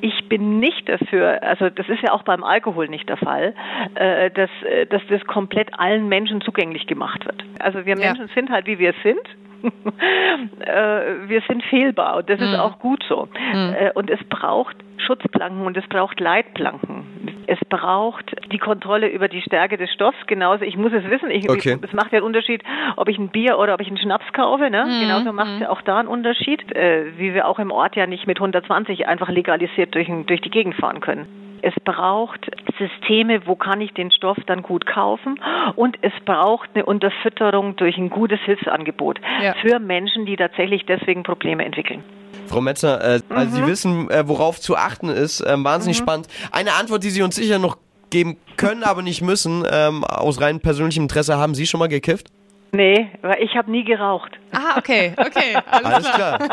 [0.00, 3.54] ich bin nicht dafür, also das ist ja auch beim Alkohol nicht der Fall,
[3.94, 7.44] äh, dass, äh, dass das komplett allen Menschen zugänglich gemacht wird.
[7.58, 8.34] Also wir Menschen ja.
[8.34, 9.20] sind halt, wie wir sind
[10.60, 12.46] äh, wir sind fehlbar und das mhm.
[12.46, 13.28] ist auch gut so.
[13.54, 13.74] Mhm.
[13.94, 17.44] Und es braucht Schutzplanken und es braucht Leitplanken.
[17.46, 20.16] Es braucht die Kontrolle über die Stärke des Stoffs.
[20.26, 21.30] Genauso, ich muss es wissen.
[21.30, 21.78] Ich, okay.
[21.82, 22.62] Es macht ja einen Unterschied,
[22.96, 24.70] ob ich ein Bier oder ob ich einen Schnaps kaufe.
[24.70, 24.84] Ne?
[24.86, 25.00] Mhm.
[25.00, 28.06] Genauso macht es ja auch da einen Unterschied, äh, wie wir auch im Ort ja
[28.06, 31.26] nicht mit 120 einfach legalisiert durch, durch die Gegend fahren können.
[31.62, 35.40] Es braucht Systeme, wo kann ich den Stoff dann gut kaufen
[35.76, 39.54] und es braucht eine Unterfütterung durch ein gutes Hilfsangebot ja.
[39.62, 42.04] für Menschen, die tatsächlich deswegen Probleme entwickeln.
[42.46, 43.36] Frau Metzer, äh, mhm.
[43.36, 43.66] also Sie mhm.
[43.66, 45.40] wissen, äh, worauf zu achten ist.
[45.40, 46.04] Äh, wahnsinnig mhm.
[46.04, 46.28] spannend.
[46.50, 47.78] Eine Antwort, die Sie uns sicher noch
[48.10, 52.28] geben können, aber nicht müssen, ähm, aus rein persönlichem Interesse, haben Sie schon mal gekifft?
[52.74, 54.32] Nee, weil ich habe nie geraucht.
[54.52, 55.56] Ah, okay, okay.
[55.70, 56.38] Alles, alles klar.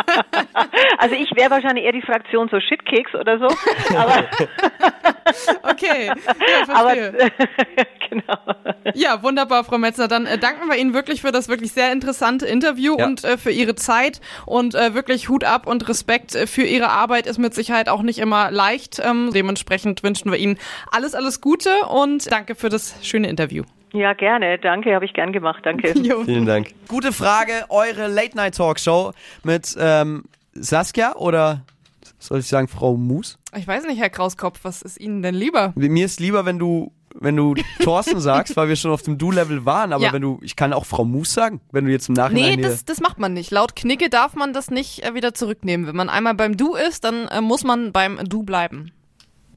[0.97, 3.47] Also ich wäre wahrscheinlich eher die Fraktion so Shitkeks oder so.
[3.95, 4.23] Aber
[5.63, 6.95] okay, ja, aber
[8.09, 8.37] genau.
[8.93, 10.07] Ja, wunderbar, Frau Metzner.
[10.07, 13.05] Dann äh, danken wir Ihnen wirklich für das wirklich sehr interessante Interview ja.
[13.05, 16.89] und äh, für Ihre Zeit und äh, wirklich Hut ab und Respekt äh, für Ihre
[16.89, 19.01] Arbeit ist mit Sicherheit auch nicht immer leicht.
[19.03, 20.57] Ähm, dementsprechend wünschen wir Ihnen
[20.91, 23.63] alles, alles Gute und danke für das schöne Interview.
[23.93, 24.57] Ja, gerne.
[24.57, 25.65] Danke, habe ich gern gemacht.
[25.65, 25.91] Danke.
[25.99, 26.23] Jo.
[26.23, 26.69] Vielen Dank.
[26.87, 29.11] Gute Frage, eure Late-Night-Talkshow
[29.43, 30.23] mit ähm,
[30.53, 31.61] Saskia oder
[32.19, 33.37] soll ich sagen Frau Mus?
[33.57, 35.73] Ich weiß nicht, Herr Krauskopf, was ist Ihnen denn lieber?
[35.75, 39.65] Mir ist lieber, wenn du wenn du Thorsten sagst, weil wir schon auf dem Du-Level
[39.65, 40.13] waren, aber Ja.
[40.13, 42.85] wenn du, ich kann auch Frau Mus sagen, wenn du jetzt im Nachhinein Nee, das,
[42.85, 43.51] das macht man nicht.
[43.51, 45.87] Laut Knigge darf man das nicht äh, wieder zurücknehmen.
[45.87, 48.93] Wenn man einmal beim Du ist, dann äh, muss man beim Du bleiben.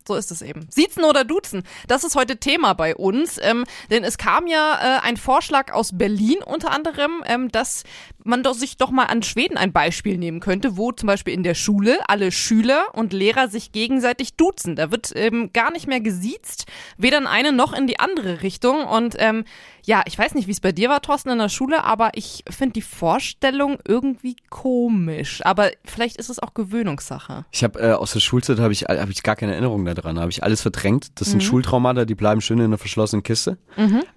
[0.07, 0.67] So ist es eben.
[0.71, 5.01] Siezen oder duzen, das ist heute Thema bei uns, ähm, denn es kam ja äh,
[5.01, 7.85] ein Vorschlag aus Berlin unter anderem, ähm, dass
[8.23, 11.43] man doch sich doch mal an Schweden ein Beispiel nehmen könnte, wo zum Beispiel in
[11.43, 14.77] der Schule alle Schüler und Lehrer sich gegenseitig duzen.
[14.77, 16.67] Da wird ähm, gar nicht mehr gesiezt,
[16.99, 18.85] weder in eine noch in die andere Richtung.
[18.85, 19.45] Und ähm,
[19.85, 22.43] ja, ich weiß nicht, wie es bei dir war, Thorsten, in der Schule, aber ich
[22.49, 25.41] finde die Vorstellung irgendwie komisch.
[25.45, 27.45] Aber vielleicht ist es auch Gewöhnungssache.
[27.51, 30.31] Ich habe äh, aus der Schulzeit habe ich habe ich gar keine Erinnerung daran, habe
[30.31, 31.09] ich alles verdrängt.
[31.21, 31.33] Das Mhm.
[31.33, 33.59] sind Schultraumata, die bleiben schön in einer verschlossenen Kiste.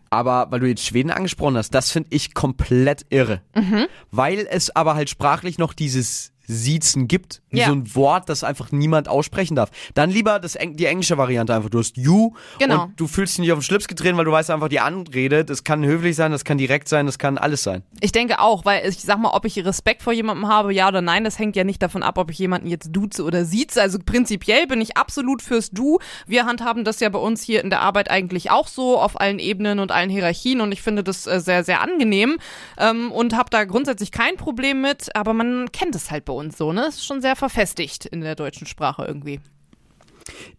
[0.10, 3.42] Aber weil du jetzt Schweden angesprochen hast, das finde ich komplett irre.
[3.56, 3.88] Mhm.
[4.12, 7.68] Weil es aber halt sprachlich noch dieses Siezen gibt, wie Ja.
[7.68, 9.70] so ein Wort, das einfach niemand aussprechen darf.
[9.94, 11.70] Dann lieber das, die englische Variante einfach.
[11.70, 12.84] Du hast you Genau.
[12.86, 15.44] und du fühlst dich nicht auf den Schlips getreten, weil du weißt einfach die Anrede.
[15.44, 17.84] Das kann höflich sein, das kann direkt sein, das kann alles sein.
[18.00, 21.02] Ich denke auch, weil ich sag mal, ob ich Respekt vor jemandem habe, ja oder
[21.02, 23.82] nein, das hängt ja nicht davon ab, ob ich jemanden jetzt duze oder sieze.
[23.82, 26.00] Also prinzipiell bin ich absolut fürs Du.
[26.26, 29.40] Wir handhaben das ja bei uns hier in der Arbeit eigentlich auch so auf allen
[29.40, 32.38] Ebenen und allen Hierarchien und ich finde das äh, sehr, sehr angenehm
[32.78, 36.37] ähm, und habe da grundsätzlich kein Problem mit, aber man kennt es halt bei uns
[36.56, 36.86] so, ne?
[36.88, 39.40] Es ist schon sehr verfestigt in der deutschen Sprache irgendwie.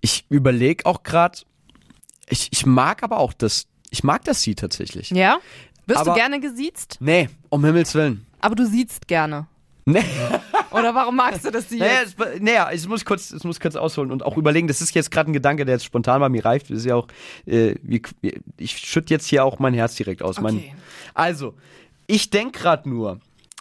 [0.00, 1.38] Ich überlege auch gerade,
[2.28, 5.10] ich, ich mag aber auch das, ich mag das Sie tatsächlich.
[5.10, 5.38] Ja?
[5.86, 6.96] Wirst Aber- du gerne gesiezt?
[7.00, 8.26] Nee, um Himmels Willen.
[8.40, 9.46] Aber du siehst gerne.
[9.84, 10.04] Nee.
[10.70, 12.20] Oder warum magst du das Sie Naja, jetzt?
[12.20, 14.68] es, naja, ich muss kurz, ich muss kurz ausholen und auch überlegen.
[14.68, 16.68] Das ist jetzt gerade ein Gedanke, der jetzt spontan bei mir reift.
[16.70, 17.08] Das ist ja auch,
[17.46, 18.02] äh, wie,
[18.58, 20.40] ich schütte jetzt hier auch mein Herz direkt aus.
[20.42, 20.74] Mein, Okay.
[21.14, 21.54] also,
[22.06, 23.18] ich denke gerade nur,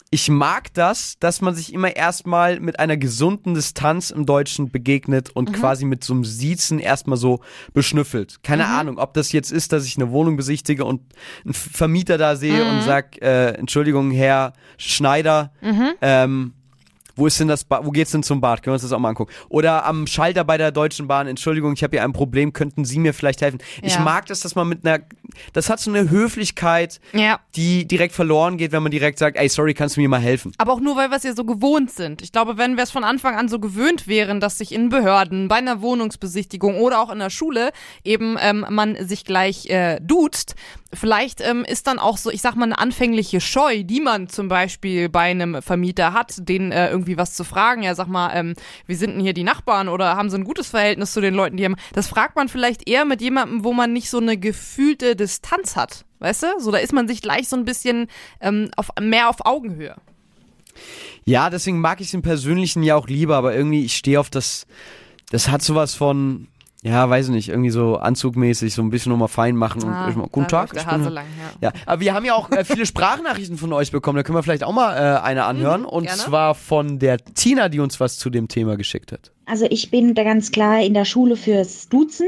[0.10, 5.30] ich mag das, dass man sich immer erstmal mit einer gesunden Distanz im Deutschen begegnet
[5.32, 7.41] und quasi mit so einem Siezen erstmal so
[7.74, 8.41] beschnüffelt.
[8.41, 11.02] Keine Ahnung, ob das jetzt ist, dass ich eine Wohnung besichtige und
[11.43, 15.52] einen Vermieter da sehe und sag, äh, Entschuldigung, Herr Schneider,
[16.02, 16.54] ähm,
[17.18, 18.62] wo ist denn das ba wo geht's denn zum Bad?
[18.64, 19.34] Können wir uns das auch mal angucken?
[19.50, 23.00] Oder am Schalter bei der Deutschen Bahn, Entschuldigung, ich habe hier ein Problem, könnten Sie
[23.00, 23.60] mir vielleicht helfen?
[23.82, 24.02] Ich Ja.
[24.02, 25.04] mag das, dass man mit einer
[25.54, 27.40] das hat so eine Höflichkeit, Ja.
[27.56, 30.52] die direkt verloren geht, wenn man direkt sagt, ey, sorry, kannst du mir mal helfen?
[30.58, 32.22] Aber auch nur, weil wir es ja so gewohnt sind.
[32.22, 35.48] Ich glaube, wenn wir es von Anfang an so gewöhnt wären, dass sich in Behörden,
[35.48, 37.72] bei einer Wohnungsbesichtigung oder auch in der Schule
[38.04, 40.56] eben ähm, man sich gleich äh, duzt,
[40.94, 44.48] vielleicht ähm, ist dann auch so, ich sag mal, eine anfängliche Scheu, die man zum
[44.48, 47.84] Beispiel bei einem Vermieter hat, den äh, irgendwie was zu fragen.
[47.84, 48.56] Ja, sag mal, ähm,
[48.88, 51.56] wie sind denn hier die Nachbarn oder haben sie ein gutes Verhältnis zu den Leuten,
[51.56, 51.78] die haben.
[51.93, 56.04] Das fragt man vielleicht eher mit jemandem, wo man nicht so eine gefühlte Distanz hat.
[56.20, 56.48] Weißt du?
[56.60, 58.08] So, da ist man sich gleich so ein bisschen
[58.41, 59.96] ähm, auf, mehr auf Augenhöhe.
[61.26, 64.30] Ja, deswegen mag ich es im Persönlichen ja auch lieber, aber irgendwie, ich stehe auf
[64.30, 64.65] das,
[65.30, 66.48] das hat sowas von,
[66.84, 70.10] ja, weiß ich nicht, irgendwie so anzugmäßig, so ein bisschen nochmal fein machen und Ah,
[70.16, 70.72] mal, guten Tag.
[70.76, 71.26] ich bin- lang,
[71.62, 71.70] ja.
[71.70, 74.44] Ja, aber wir haben ja auch äh, viele Sprachnachrichten von euch bekommen, da können wir
[74.44, 76.18] vielleicht auch mal äh, eine anhören und gerne.
[76.20, 79.32] zwar von der Tina, die uns was zu dem Thema geschickt hat.
[79.50, 82.28] Also ich bin da ganz klar in der Schule fürs Duzen.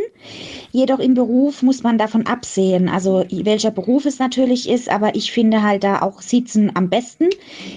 [0.71, 2.87] Jedoch im Beruf muss man davon absehen.
[2.87, 7.29] Also welcher Beruf es natürlich ist, aber ich finde halt da auch Siezen am besten.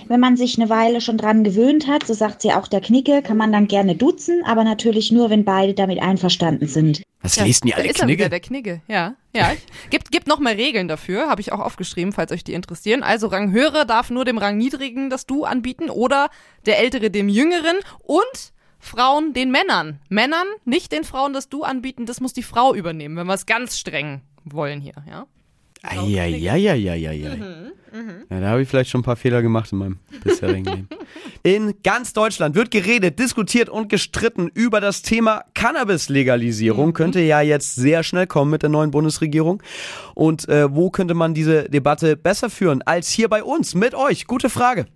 [0.06, 3.20] Wenn man sich eine Weile schon dran gewöhnt hat, so sagt sie auch der Knicke,
[3.22, 7.02] kann man dann gerne duzen, aber natürlich nur, wenn beide damit einverstanden sind.
[7.20, 8.30] Was Ja, lesen die da alle ist er wieder, Knigge?
[8.30, 9.14] der Knigge, ja.
[9.34, 9.52] Ja,
[9.90, 13.02] gibt, gibt noch mehr Regeln dafür, habe ich auch aufgeschrieben, falls euch die interessieren.
[13.02, 16.30] Also Rang höhere darf nur dem Rang niedrigen das Du anbieten oder
[16.66, 20.00] der ältere dem jüngeren und Frauen den Männern.
[20.08, 23.46] Männern nicht den Frauen das Du anbieten, das muss die Frau übernehmen, wenn wir es
[23.46, 25.26] ganz streng wollen hier, ja.
[25.84, 27.36] Eieieiei.
[27.36, 30.88] Mhm, Ja, da habe ich vielleicht schon ein paar Fehler gemacht in meinem bisherigen Leben.
[31.44, 36.88] In ganz Deutschland wird geredet, diskutiert und gestritten über das Thema Cannabis-Legalisierung.
[36.88, 36.92] Mhm.
[36.92, 39.60] Könnte ja jetzt sehr schnell kommen mit der neuen Bundesregierung.
[40.14, 44.28] Und äh, wo könnte man diese Debatte besser führen als hier bei uns mit euch?
[44.28, 44.86] Gute Frage.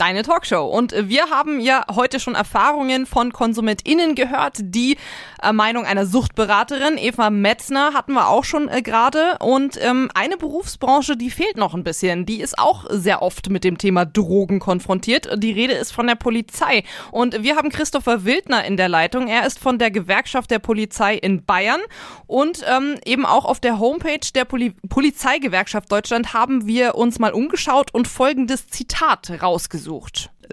[0.00, 0.64] Deine Talkshow.
[0.64, 4.58] Und wir haben ja heute schon Erfahrungen von KonsumentInnen gehört.
[4.60, 4.96] Die
[5.42, 9.38] äh, Meinung einer Suchtberaterin, Eva Metzner, hatten wir auch schon äh, gerade.
[9.40, 12.26] Und ähm, eine Berufsbranche, die fehlt noch ein bisschen.
[12.26, 15.30] Die ist auch sehr oft mit dem Thema Drogen konfrontiert.
[15.42, 16.84] Die Rede ist von der Polizei.
[17.10, 19.26] Und wir haben Christopher Wildner in der Leitung.
[19.26, 21.80] Er ist von der Gewerkschaft der Polizei in Bayern.
[22.28, 27.32] Und ähm, eben auch auf der Homepage der Poli Polizeigewerkschaft Deutschland haben wir uns mal
[27.32, 29.87] umgeschaut und folgendes Zitat rausgesucht.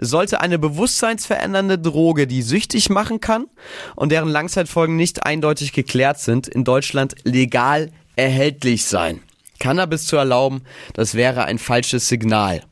[0.00, 3.46] Sollte eine bewusstseinsverändernde Droge, die süchtig machen kann
[3.94, 9.20] und deren Langzeitfolgen nicht eindeutig geklärt sind, in Deutschland legal erhältlich sein.
[9.58, 12.62] Cannabis zu erlauben, das wäre ein falsches Signal.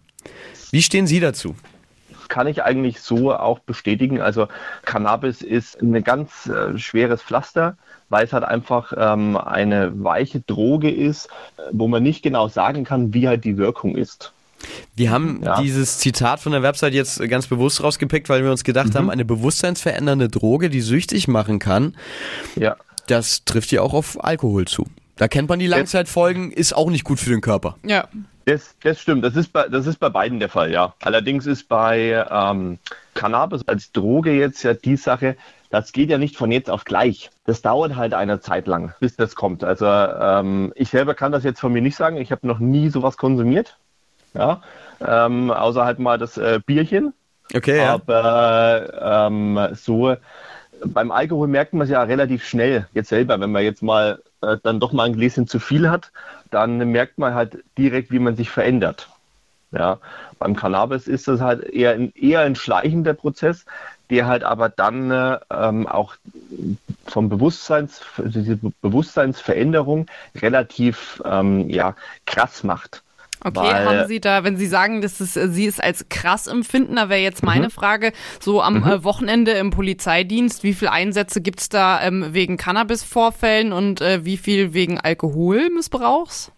[0.71, 1.55] Wie stehen Sie dazu?
[2.29, 4.21] kann ich eigentlich so auch bestätigen.
[4.21, 4.49] Also
[4.85, 7.77] Cannabis ist ein ganz äh, schweres Pflaster,
[8.09, 11.29] weil es halt einfach ähm, eine weiche Droge ist,
[11.71, 14.33] wo man nicht genau sagen kann, wie halt die Wirkung ist.
[14.97, 15.61] Wir haben ja.
[15.61, 18.95] dieses Zitat von der Website jetzt ganz bewusst rausgepickt, weil wir uns gedacht mhm.
[18.95, 21.97] haben, eine bewusstseinsverändernde Droge, die süchtig machen kann,
[22.57, 22.77] ja.
[23.07, 24.87] das trifft ja auch auf Alkohol zu.
[25.17, 27.77] Da kennt man die Langzeitfolgen, ist auch nicht gut für den Körper.
[27.85, 28.09] Ja.
[28.47, 30.95] Das, das stimmt, das ist, bei, das ist bei beiden der Fall, ja.
[31.01, 32.79] Allerdings ist bei ähm,
[33.15, 35.37] Cannabis als Droge jetzt ja die Sache,
[35.71, 37.31] das geht ja nicht von jetzt auf gleich.
[37.47, 39.65] Das dauert halt eine Zeit lang, bis das kommt.
[39.65, 42.17] Also ähm, ich selber kann das jetzt von mir nicht sagen.
[42.17, 43.79] Ich habe noch nie sowas konsumiert.
[44.35, 44.63] Ja,
[45.01, 47.13] ähm, außer halt mal das äh, Bierchen.
[47.55, 47.79] Okay.
[47.79, 47.95] Ja.
[47.95, 50.17] Aber ähm, so
[50.85, 54.57] beim Alkohol merkt man es ja relativ schnell jetzt selber, wenn man jetzt mal äh,
[54.63, 56.11] dann doch mal ein Gläschen zu viel hat,
[56.51, 59.09] dann merkt man halt direkt, wie man sich verändert.
[59.73, 59.99] Ja,
[60.39, 63.65] beim Cannabis ist das halt eher ein, eher ein schleichender Prozess,
[64.09, 66.15] der halt aber dann äh, ähm, auch
[67.07, 70.07] vom Bewusstseins, diese Bewusstseinsveränderung
[70.41, 73.03] relativ ähm, ja, krass macht.
[73.47, 76.47] Okay, Weil, haben Sie da, wenn Sie sagen, dass es, äh, Sie es als krass
[76.47, 77.71] empfinden, da wäre jetzt meine mhm.
[77.71, 78.87] Frage, so am mhm.
[78.87, 84.25] äh, Wochenende im Polizeidienst, wie viele Einsätze gibt es da ähm, wegen Cannabis-Vorfällen und äh,
[84.25, 86.53] wie viel wegen Alkoholmissbrauchs?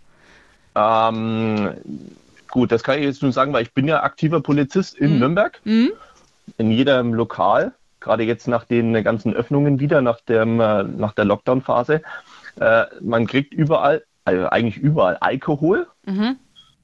[0.76, 1.70] Ähm,
[2.50, 5.18] gut, das kann ich jetzt nur sagen, weil ich bin ja aktiver Polizist in mhm.
[5.18, 5.90] Nürnberg, mhm.
[6.56, 11.24] in jedem Lokal, gerade jetzt nach den ganzen Öffnungen wieder, nach, dem, äh, nach der
[11.24, 12.02] Lockdown-Phase.
[12.60, 15.88] Äh, man kriegt überall, also eigentlich überall Alkohol.
[16.04, 16.36] Mhm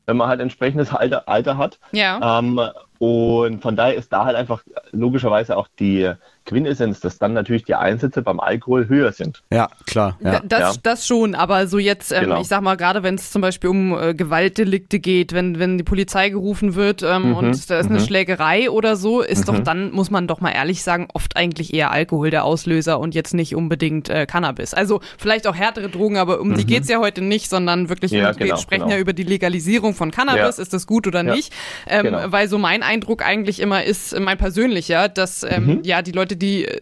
[0.06, 1.78] wenn man halt entsprechendes Alter, Alter hat.
[1.92, 2.38] Ja.
[2.38, 2.60] Ähm,
[2.98, 4.62] und von daher ist da halt einfach
[4.92, 6.12] logischerweise auch die
[6.44, 9.42] Quintessenz, dass dann natürlich die Einsätze beim Alkohol höher sind.
[9.50, 10.18] Ja, klar.
[10.20, 10.40] Ja.
[10.40, 10.80] Das, ja.
[10.82, 12.40] das schon, aber so jetzt, ähm, genau.
[12.40, 15.84] ich sag mal, gerade wenn es zum Beispiel um äh, Gewaltdelikte geht, wenn, wenn die
[15.84, 17.36] Polizei gerufen wird ähm, mhm.
[17.36, 18.04] und da ist eine mhm.
[18.04, 19.52] Schlägerei oder so, ist mhm.
[19.52, 23.14] doch dann, muss man doch mal ehrlich sagen, oft eigentlich eher Alkohol der Auslöser und
[23.14, 24.74] jetzt nicht unbedingt äh, Cannabis.
[24.74, 26.66] Also vielleicht auch härtere Drogen, aber um die mhm.
[26.66, 28.94] geht's ja heute nicht, sondern wirklich, ja, genau, wir sprechen genau.
[28.94, 31.52] ja über die Legalisierung von Cannabis, ist das gut oder nicht?
[31.86, 32.32] Ähm, genau.
[32.32, 35.80] Weil so mein Eindruck eigentlich immer ist, mein persönlicher, dass ähm, mhm.
[35.84, 36.80] ja die Leute Leute, die äh,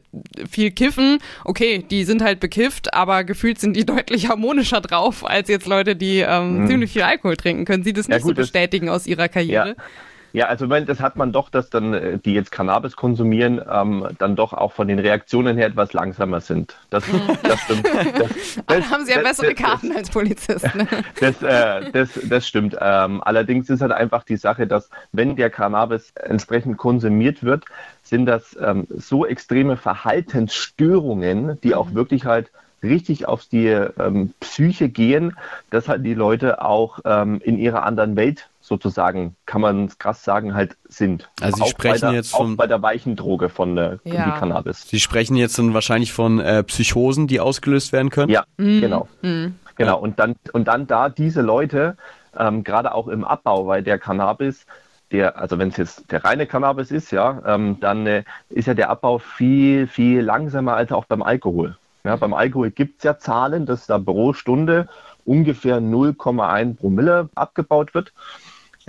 [0.48, 5.48] viel kiffen, okay, die sind halt bekifft, aber gefühlt sind die deutlich harmonischer drauf als
[5.48, 6.66] jetzt Leute, die ähm, mhm.
[6.66, 7.64] ziemlich viel Alkohol trinken.
[7.64, 9.70] Können Sie das nicht ja, gut, so bestätigen aus Ihrer Karriere?
[9.76, 9.84] Ja.
[10.32, 14.36] Ja, also das hat man doch, dass dann äh, die jetzt Cannabis konsumieren, ähm, dann
[14.36, 16.76] doch auch von den Reaktionen her etwas langsamer sind.
[16.90, 17.20] Das, mhm.
[17.42, 17.88] das stimmt.
[18.20, 18.30] Das,
[18.66, 20.74] das, haben Sie ja bessere Karten als Polizist.
[20.74, 20.86] Ne?
[21.20, 22.76] Das, äh, das, das stimmt.
[22.80, 27.64] Ähm, allerdings ist halt einfach die Sache, dass wenn der Cannabis entsprechend konsumiert wird,
[28.02, 31.94] sind das ähm, so extreme Verhaltensstörungen, die auch mhm.
[31.94, 32.50] wirklich halt
[32.82, 35.36] richtig auf die ähm, Psyche gehen,
[35.70, 40.24] dass halt die Leute auch ähm, in ihrer anderen Welt sozusagen, kann man es krass
[40.24, 41.28] sagen, halt sind.
[41.40, 44.38] Also Sie auch sprechen der, jetzt von auch bei der weichen Droge von äh, ja.
[44.38, 44.88] Cannabis.
[44.88, 48.30] Sie sprechen jetzt dann wahrscheinlich von äh, Psychosen, die ausgelöst werden können.
[48.30, 48.80] Ja, mhm.
[48.80, 49.56] genau, mhm.
[49.74, 49.98] genau.
[49.98, 51.96] Und dann und dann da diese Leute
[52.38, 54.64] ähm, gerade auch im Abbau, weil der Cannabis
[55.12, 58.74] der, also wenn es jetzt der reine Cannabis ist, ja, ähm, dann äh, ist ja
[58.74, 61.76] der Abbau viel, viel langsamer als auch beim Alkohol.
[62.04, 64.88] Ja, beim Alkohol gibt es ja Zahlen, dass da pro Stunde
[65.24, 68.12] ungefähr 0,1 Promille abgebaut wird.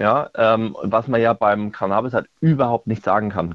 [0.02, 3.54] Ja, ähm, was man ja beim Cannabis halt überhaupt nicht sagen kann.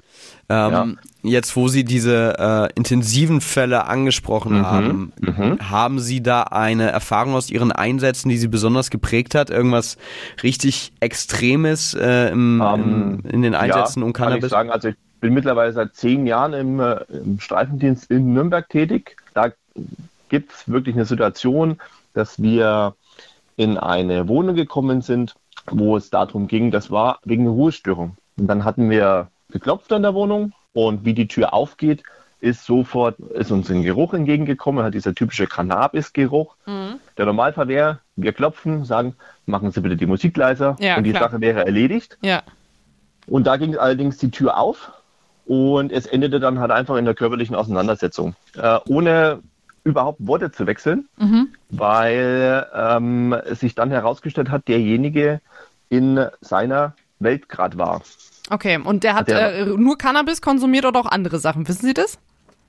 [0.48, 0.86] Ähm, ja.
[1.24, 5.58] Jetzt, wo Sie diese äh, intensiven Fälle angesprochen mhm, haben, mhm.
[5.68, 9.50] haben Sie da eine Erfahrung aus Ihren Einsätzen, die Sie besonders geprägt hat?
[9.50, 9.98] Irgendwas
[10.44, 14.42] richtig Extremes äh, im, im, ähm, in den Einsätzen ja, um Cannabis?
[14.42, 18.34] Kann ich sagen, also ich bin mittlerweile seit zehn Jahren im, äh, im Streifendienst in
[18.34, 19.16] Nürnberg tätig.
[19.34, 19.50] Da
[20.28, 21.78] gibt es wirklich eine Situation,
[22.14, 22.94] dass wir
[23.56, 25.34] in eine Wohnung gekommen sind,
[25.70, 28.16] wo es darum ging, das war wegen einer Ruhestörung.
[28.38, 32.02] Und dann hatten wir geklopft an der Wohnung und wie die Tür aufgeht,
[32.40, 36.54] ist sofort, ist uns ein Geruch entgegengekommen, hat dieser typische Cannabis-Geruch.
[36.66, 37.00] Mhm.
[37.16, 39.14] Der Normalfall wäre, wir klopfen, sagen,
[39.46, 41.24] machen Sie bitte die Musik leiser ja, und die klar.
[41.24, 42.18] Sache wäre erledigt.
[42.20, 42.42] Ja.
[43.26, 44.92] Und da ging allerdings die Tür auf
[45.46, 48.34] und es endete dann halt einfach in der körperlichen Auseinandersetzung.
[48.54, 49.40] Äh, ohne
[49.82, 51.48] überhaupt Worte zu wechseln, mhm.
[51.70, 55.40] weil ähm, es sich dann herausgestellt hat, derjenige
[55.88, 58.02] in seiner Welt gerade war.
[58.50, 61.94] Okay, und der hat der, äh, nur Cannabis konsumiert oder auch andere Sachen, wissen Sie
[61.94, 62.18] das?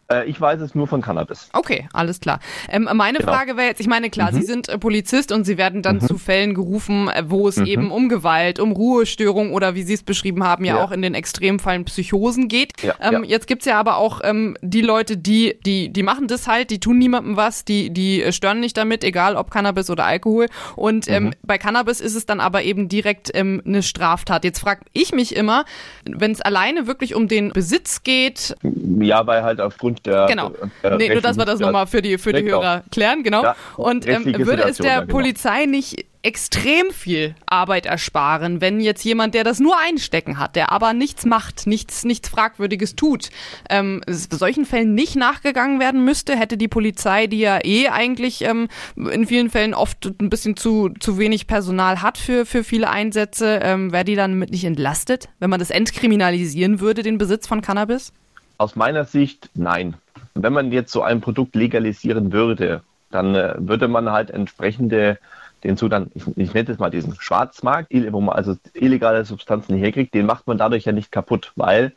[0.09, 1.49] Äh, ich weiß es nur von Cannabis.
[1.53, 2.39] Okay, alles klar.
[2.69, 3.31] Ähm, meine genau.
[3.31, 4.37] Frage wäre jetzt, ich meine, klar, mhm.
[4.37, 6.07] Sie sind äh, Polizist und Sie werden dann mhm.
[6.07, 7.65] zu Fällen gerufen, äh, wo es mhm.
[7.65, 11.01] eben um Gewalt, um Ruhestörung oder wie Sie es beschrieben haben, ja, ja, auch in
[11.01, 12.81] den Extremfallen Psychosen geht.
[12.81, 13.29] Ja, ähm, ja.
[13.31, 16.79] Jetzt gibt's ja aber auch ähm, die Leute, die, die, die machen das halt, die
[16.79, 20.47] tun niemandem was, die, die stören nicht damit, egal ob Cannabis oder Alkohol.
[20.75, 21.33] Und ähm, mhm.
[21.43, 24.45] bei Cannabis ist es dann aber eben direkt ähm, eine Straftat.
[24.45, 25.65] Jetzt frage ich mich immer,
[26.05, 28.55] wenn es alleine wirklich um den Besitz geht.
[28.63, 30.27] Ja, weil halt aufgrund der.
[30.27, 30.52] Genau.
[30.83, 33.43] Der nee, nur dass wir das nochmal für die, für die Hörer klären, genau.
[33.43, 35.12] Ja, und ähm, würde es der genau.
[35.12, 40.73] Polizei nicht extrem viel Arbeit ersparen, wenn jetzt jemand, der das nur einstecken hat, der
[40.73, 43.29] aber nichts macht, nichts, nichts Fragwürdiges tut,
[43.69, 48.67] ähm, solchen Fällen nicht nachgegangen werden müsste, hätte die Polizei, die ja eh eigentlich ähm,
[48.95, 53.62] in vielen Fällen oft ein bisschen zu, zu wenig Personal hat für, für viele Einsätze,
[53.63, 57.62] ähm, wäre die dann mit nicht entlastet, wenn man das entkriminalisieren würde, den Besitz von
[57.62, 58.12] Cannabis?
[58.58, 59.95] Aus meiner Sicht nein.
[60.33, 62.81] Wenn man jetzt so ein Produkt legalisieren würde,
[63.12, 65.17] dann äh, würde man halt entsprechende
[65.63, 70.13] den Zugang, ich, ich nenne es mal diesen Schwarzmarkt, wo man also illegale Substanzen herkriegt,
[70.13, 71.93] den macht man dadurch ja nicht kaputt, weil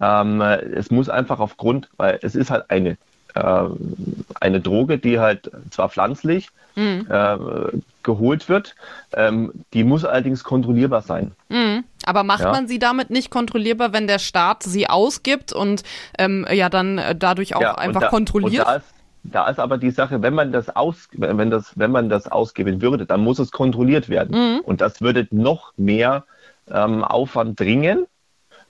[0.00, 2.96] ähm, es muss einfach aufgrund, weil es ist halt eine,
[3.34, 3.64] äh,
[4.40, 7.06] eine Droge, die halt zwar pflanzlich mhm.
[7.08, 7.36] äh,
[8.02, 8.74] geholt wird,
[9.12, 11.32] ähm, die muss allerdings kontrollierbar sein.
[11.48, 11.63] Mhm.
[12.06, 12.52] Aber macht ja.
[12.52, 15.82] man sie damit nicht kontrollierbar, wenn der Staat sie ausgibt und
[16.18, 18.66] ähm, ja dann äh, dadurch auch ja, einfach da, kontrolliert?
[18.66, 18.94] Da ist,
[19.24, 22.82] da ist aber die Sache, wenn man das aus, wenn das, wenn man das ausgeben
[22.82, 24.36] würde, dann muss es kontrolliert werden.
[24.36, 24.60] Mhm.
[24.60, 26.24] Und das würde noch mehr
[26.70, 28.06] ähm, Aufwand dringen.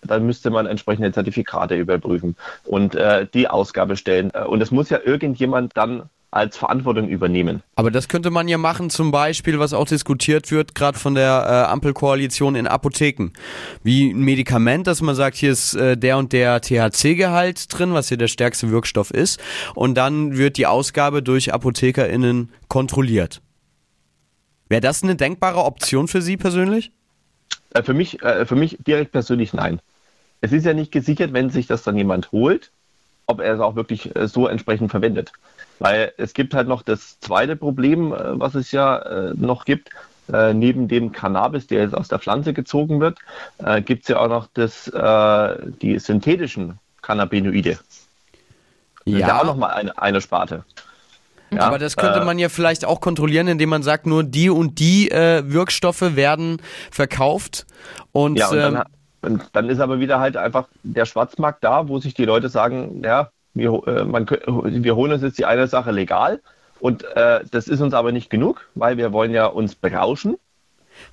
[0.02, 4.30] Dann müsste man entsprechende Zertifikate überprüfen und äh, die Ausgabe stellen.
[4.34, 6.04] Äh, und es muss ja irgendjemand dann
[6.34, 7.62] als Verantwortung übernehmen.
[7.76, 11.44] Aber das könnte man ja machen, zum Beispiel, was auch diskutiert wird, gerade von der
[11.46, 13.30] äh, Ampelkoalition in Apotheken.
[13.84, 18.08] Wie ein Medikament, dass man sagt, hier ist äh, der und der THC-Gehalt drin, was
[18.08, 19.40] hier der stärkste Wirkstoff ist.
[19.74, 23.40] Und dann wird die Ausgabe durch ApothekerInnen kontrolliert.
[24.68, 26.90] Wäre das eine denkbare Option für Sie persönlich?
[27.74, 29.80] Äh, für mich, äh, für mich direkt persönlich nein.
[30.40, 32.72] Es ist ja nicht gesichert, wenn sich das dann jemand holt,
[33.26, 35.32] ob er es auch wirklich äh, so entsprechend verwendet.
[35.78, 39.90] Weil es gibt halt noch das zweite Problem, äh, was es ja äh, noch gibt.
[40.32, 43.18] Äh, neben dem Cannabis, der jetzt aus der Pflanze gezogen wird,
[43.58, 47.78] äh, gibt es ja auch noch das, äh, die synthetischen Cannabinoide.
[49.04, 49.18] Ja.
[49.18, 50.64] ja auch nochmal eine, eine Sparte.
[51.50, 54.80] Ja, aber das könnte man ja vielleicht auch kontrollieren, indem man sagt, nur die und
[54.80, 56.60] die Wirkstoffe werden
[56.90, 57.66] verkauft.
[58.10, 58.84] Und, ja, und dann,
[59.22, 63.02] ähm, dann, ist aber wieder halt einfach der Schwarzmarkt da, wo sich die Leute sagen,
[63.04, 66.40] ja, wir, äh, man, wir holen uns jetzt die eine Sache legal
[66.80, 70.36] und äh, das ist uns aber nicht genug, weil wir wollen ja uns berauschen.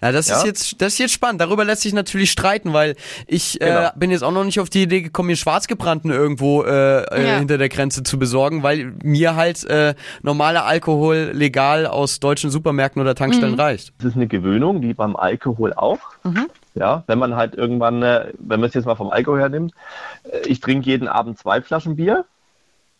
[0.01, 0.37] Ja, das ja.
[0.37, 1.41] ist jetzt, das ist jetzt spannend.
[1.41, 2.95] Darüber lässt sich natürlich streiten, weil
[3.27, 3.87] ich äh, genau.
[3.87, 7.27] äh, bin jetzt auch noch nicht auf die Idee gekommen, mir Schwarzgebrannten irgendwo äh, äh,
[7.27, 7.37] ja.
[7.37, 13.01] hinter der Grenze zu besorgen, weil mir halt äh, normaler Alkohol legal aus deutschen Supermärkten
[13.01, 13.59] oder Tankstellen mhm.
[13.59, 13.93] reicht.
[13.99, 15.99] Das ist eine Gewöhnung, wie beim Alkohol auch.
[16.23, 16.47] Mhm.
[16.73, 19.73] Ja, wenn man halt irgendwann, äh, wenn man es jetzt mal vom Alkohol her nimmt,
[20.23, 22.25] äh, ich trinke jeden Abend zwei Flaschen Bier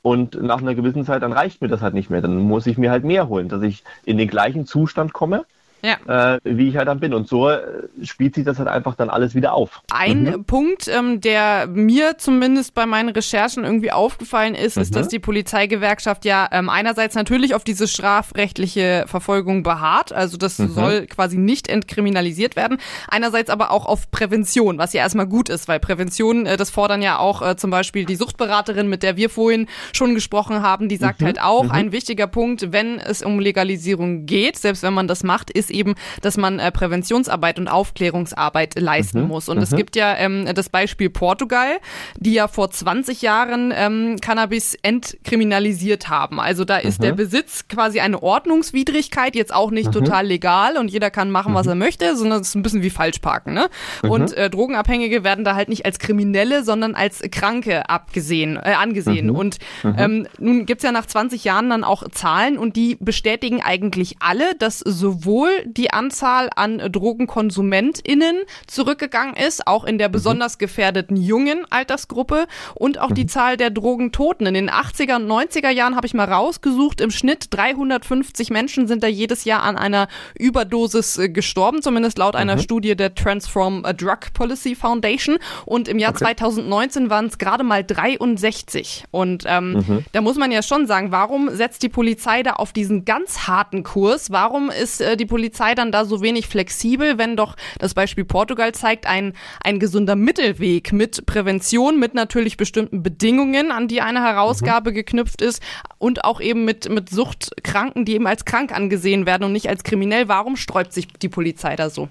[0.02, 2.22] und nach einer gewissen Zeit, dann reicht mir das halt nicht mehr.
[2.22, 5.46] Dann muss ich mir halt mehr holen, dass ich in den gleichen Zustand komme,
[5.82, 6.36] ja.
[6.36, 7.14] äh, wie ich halt dann bin.
[7.14, 7.62] Und so äh,
[8.04, 9.82] spielt sich das halt einfach dann alles wieder auf.
[9.92, 10.46] Ein mhm.
[10.46, 14.82] Punkt, ähm, der mir zumindest bei meinen Recherchen irgendwie aufgefallen ist, mhm.
[14.84, 20.14] ist, dass die Polizeigewerkschaft ja ähm, einerseits natürlich auf diese strafrechtliche Verfolgung beharrt.
[20.14, 20.70] Also das mhm.
[20.70, 22.78] soll quasi nicht entkriminalisiert werden.
[23.08, 27.02] Einerseits aber auch auf Prävention, was ja erstmal gut ist, weil Prävention, äh, das fordern
[27.02, 30.98] ja auch äh, zum Beispiel die Suchtberaterin, mit der wir vorhin schon gesprochen haben, die
[30.98, 31.26] sagt mhm.
[31.26, 31.72] halt auch, mhm.
[31.72, 35.96] ein wichtiger Punkt, wenn es um Legalisierung geht, selbst wenn man das macht, ist eben,
[36.22, 39.28] dass man äh, Präventionsarbeit und Aufklärungsarbeit leisten mhm.
[39.28, 39.50] muss.
[39.50, 39.64] Und mhm.
[39.64, 41.80] es gibt ja ähm, das Beispiel Portugal,
[42.18, 46.40] die ja vor 20 Jahren ähm, Cannabis entkriminalisiert haben.
[46.40, 47.04] Also da ist mhm.
[47.04, 49.92] der Besitz quasi eine Ordnungswidrigkeit, jetzt auch nicht mhm.
[49.92, 51.72] total legal und jeder kann machen, was mhm.
[51.72, 53.54] er möchte, sondern es ist ein bisschen wie Falschparken.
[53.54, 53.70] Ne?
[54.04, 54.12] Mhm.
[54.12, 59.30] Und äh, Drogenabhängige werden da halt nicht als Kriminelle, sondern als Kranke abgesehen, äh, angesehen.
[59.30, 64.18] Und ähm, nun gibt's ja nach 20 Jahren dann auch Zahlen und die bestätigen eigentlich
[64.20, 70.14] alle, dass sowohl die Anzahl an DrogenkonsumentInnen zurückgegangen ist, auch in der mhm.
[70.14, 73.30] besonders gefährdeten jungen Altersgruppe und auch die mhm.
[73.30, 74.48] Zahl der Drogentoten.
[74.48, 79.04] In den 80er und 90er Jahren habe ich mal rausgesucht, im Schnitt 350 Menschen sind
[79.04, 80.08] da jedes Jahr an einer
[80.38, 82.62] Überdosis äh, gestorben, zumindest laut einer mhm.
[82.62, 85.38] Studie der Transform Drug Policy Foundation.
[85.66, 86.26] Und im Jahr okay.
[86.26, 89.06] 2019 waren es gerade mal 63.
[89.12, 90.06] Und ähm, mhm.
[90.12, 93.84] da muss man ja schon sagen, warum setzt die Polizei da auf diesen ganz harten
[93.84, 94.32] Kurs?
[94.32, 98.24] Warum ist äh, die Polizei Polizei dann da so wenig flexibel, wenn doch das Beispiel
[98.24, 104.24] Portugal zeigt, ein, ein gesunder Mittelweg mit Prävention, mit natürlich bestimmten Bedingungen, an die eine
[104.24, 104.96] Herausgabe mhm.
[104.96, 105.62] geknüpft ist
[105.98, 109.84] und auch eben mit, mit Suchtkranken, die eben als krank angesehen werden und nicht als
[109.84, 110.30] kriminell.
[110.30, 112.08] Warum sträubt sich die Polizei da so?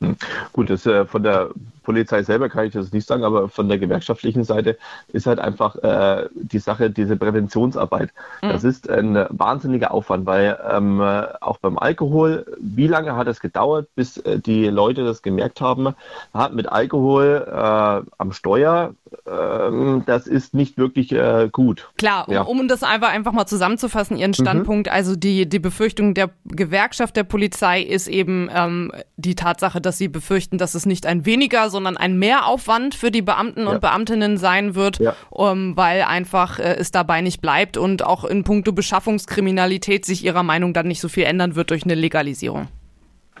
[0.00, 0.16] Hm.
[0.52, 1.50] Gut, das äh, von der
[1.86, 4.76] Polizei selber kann ich das nicht sagen, aber von der gewerkschaftlichen Seite
[5.12, 8.10] ist halt einfach äh, die Sache, diese Präventionsarbeit.
[8.42, 8.48] Mhm.
[8.48, 13.86] Das ist ein wahnsinniger Aufwand, weil ähm, auch beim Alkohol, wie lange hat es gedauert,
[13.94, 15.94] bis äh, die Leute das gemerkt haben,
[16.34, 18.94] hat mit Alkohol äh, am Steuer,
[19.26, 21.88] ähm, das ist nicht wirklich äh, gut.
[21.98, 22.42] Klar, ja.
[22.42, 24.42] um, um, das einfach, einfach mal zusammenzufassen, Ihren mhm.
[24.42, 24.92] Standpunkt, mhm.
[24.92, 30.08] also die, die Befürchtung der Gewerkschaft der Polizei ist eben ähm, die Tatsache, dass sie
[30.08, 33.68] befürchten, dass es nicht ein weniger, sondern ein Mehraufwand für die Beamten ja.
[33.68, 35.14] und Beamtinnen sein wird, ja.
[35.28, 40.42] um, weil einfach äh, es dabei nicht bleibt und auch in puncto Beschaffungskriminalität sich ihrer
[40.42, 42.68] Meinung dann nicht so viel ändern wird durch eine Legalisierung.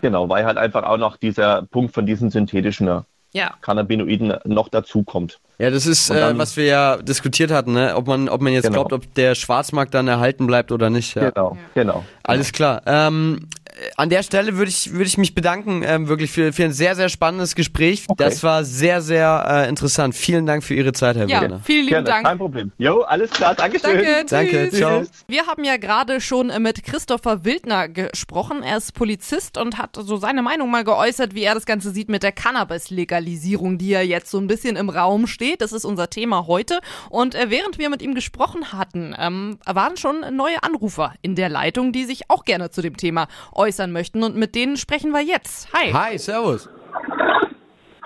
[0.02, 3.54] Genau, weil halt einfach auch noch dieser Punkt von diesen synthetischen ja.
[3.62, 5.40] Cannabinoiden noch dazu kommt.
[5.58, 7.94] Ja, das ist, dann, äh, was wir ja diskutiert hatten, ne?
[7.96, 8.84] ob, man, ob man jetzt genau.
[8.84, 11.14] glaubt, ob der Schwarzmarkt dann erhalten bleibt oder nicht.
[11.16, 11.30] Ja.
[11.30, 12.04] Genau, genau.
[12.22, 12.82] Alles klar.
[12.86, 13.48] Ähm,
[13.96, 16.94] an der Stelle würde ich, würde ich mich bedanken, ähm, wirklich für, für ein sehr,
[16.94, 18.04] sehr spannendes Gespräch.
[18.08, 18.24] Okay.
[18.24, 20.14] Das war sehr, sehr äh, interessant.
[20.14, 21.60] Vielen Dank für Ihre Zeit, Herr ja, Wegner.
[21.62, 22.26] Vielen lieben Gerne, Dank.
[22.26, 22.72] Kein Problem.
[22.78, 23.54] Jo, alles klar.
[23.54, 23.92] Dankeschön.
[23.92, 25.02] Danke, Danke, ciao.
[25.28, 28.62] Wir haben ja gerade schon mit Christopher Wildner gesprochen.
[28.62, 32.08] Er ist Polizist und hat so seine Meinung mal geäußert, wie er das Ganze sieht
[32.08, 35.60] mit der Cannabis-Legalisierung, die ja jetzt so ein bisschen im Raum steht.
[35.60, 36.80] Das ist unser Thema heute.
[37.10, 41.50] Und äh, während wir mit ihm gesprochen hatten, ähm, waren schon neue Anrufer in der
[41.50, 44.22] Leitung, die sich auch gerne zu dem Thema äußern möchten.
[44.22, 45.72] Und mit mit denen sprechen wir jetzt.
[45.72, 45.92] Hi.
[45.92, 46.68] Hi, servus.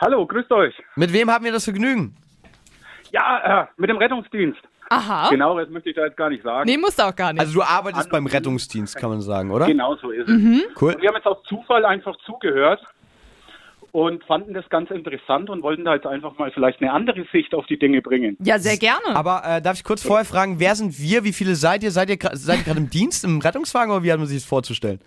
[0.01, 0.75] Hallo, grüßt euch.
[0.97, 2.17] Mit wem haben wir das Vergnügen?
[3.13, 4.59] Ja, äh, mit dem Rettungsdienst.
[4.89, 5.29] Aha.
[5.29, 6.67] Genau, das möchte ich da jetzt gar nicht sagen.
[6.67, 7.41] Nee, musst du auch gar nicht.
[7.41, 9.67] Also du arbeitest An beim Rettungsdienst, kann man sagen, oder?
[9.67, 10.35] Genau so ist es.
[10.35, 10.63] Mhm.
[10.81, 10.95] Cool.
[10.95, 12.81] Und wir haben jetzt aus Zufall einfach zugehört
[13.93, 17.55] und fanden das ganz interessant und wollten da jetzt einfach mal vielleicht eine andere Sicht
[17.55, 18.39] auf die Dinge bringen.
[18.41, 19.15] Ja, sehr gerne.
[19.15, 21.23] Aber äh, darf ich kurz vorher fragen, wer sind wir?
[21.23, 21.91] Wie viele seid ihr?
[21.91, 24.49] Seid ihr, seid ihr gerade im Dienst, im Rettungswagen oder wie hat man sich das
[24.49, 25.01] vorzustellen?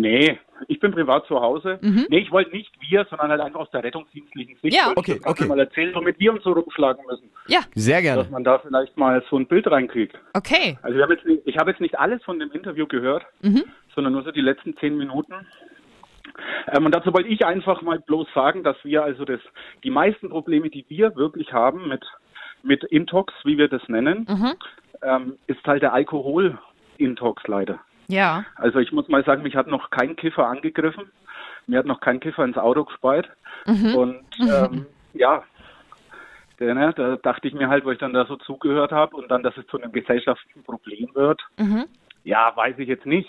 [0.00, 0.38] Nee,
[0.68, 1.78] ich bin privat zu Hause.
[1.80, 2.06] Mhm.
[2.08, 4.74] Nee, ich wollte nicht wir, sondern halt einfach aus der rettungsdienstlichen Sicht.
[4.74, 5.46] Ja, okay, ich okay.
[5.46, 7.30] mal erzählen, womit wir uns so rumschlagen müssen.
[7.48, 8.22] Ja, sehr gerne.
[8.22, 10.18] Dass man da vielleicht mal so ein Bild reinkriegt.
[10.34, 10.78] Okay.
[10.82, 13.64] Also wir haben jetzt nicht, ich habe jetzt nicht alles von dem Interview gehört, mhm.
[13.94, 15.34] sondern nur so die letzten zehn Minuten.
[16.68, 19.40] Ähm, und dazu wollte ich einfach mal bloß sagen, dass wir also das,
[19.84, 22.04] die meisten Probleme, die wir wirklich haben mit,
[22.62, 24.52] mit Intox, wie wir das nennen, mhm.
[25.02, 27.80] ähm, ist halt der Alkohol-Intox leider.
[28.10, 28.44] Ja.
[28.56, 31.10] Also ich muss mal sagen, mich hat noch kein Kiffer angegriffen.
[31.66, 33.28] Mir hat noch kein Kiffer ins Auto gespeit.
[33.66, 33.94] Mhm.
[33.94, 35.44] Und ähm, ja,
[36.58, 39.30] der, ne, da dachte ich mir halt, wo ich dann da so zugehört habe und
[39.30, 41.40] dann, dass es zu einem gesellschaftlichen Problem wird.
[41.58, 41.86] Mhm.
[42.24, 43.28] Ja, weiß ich jetzt nicht.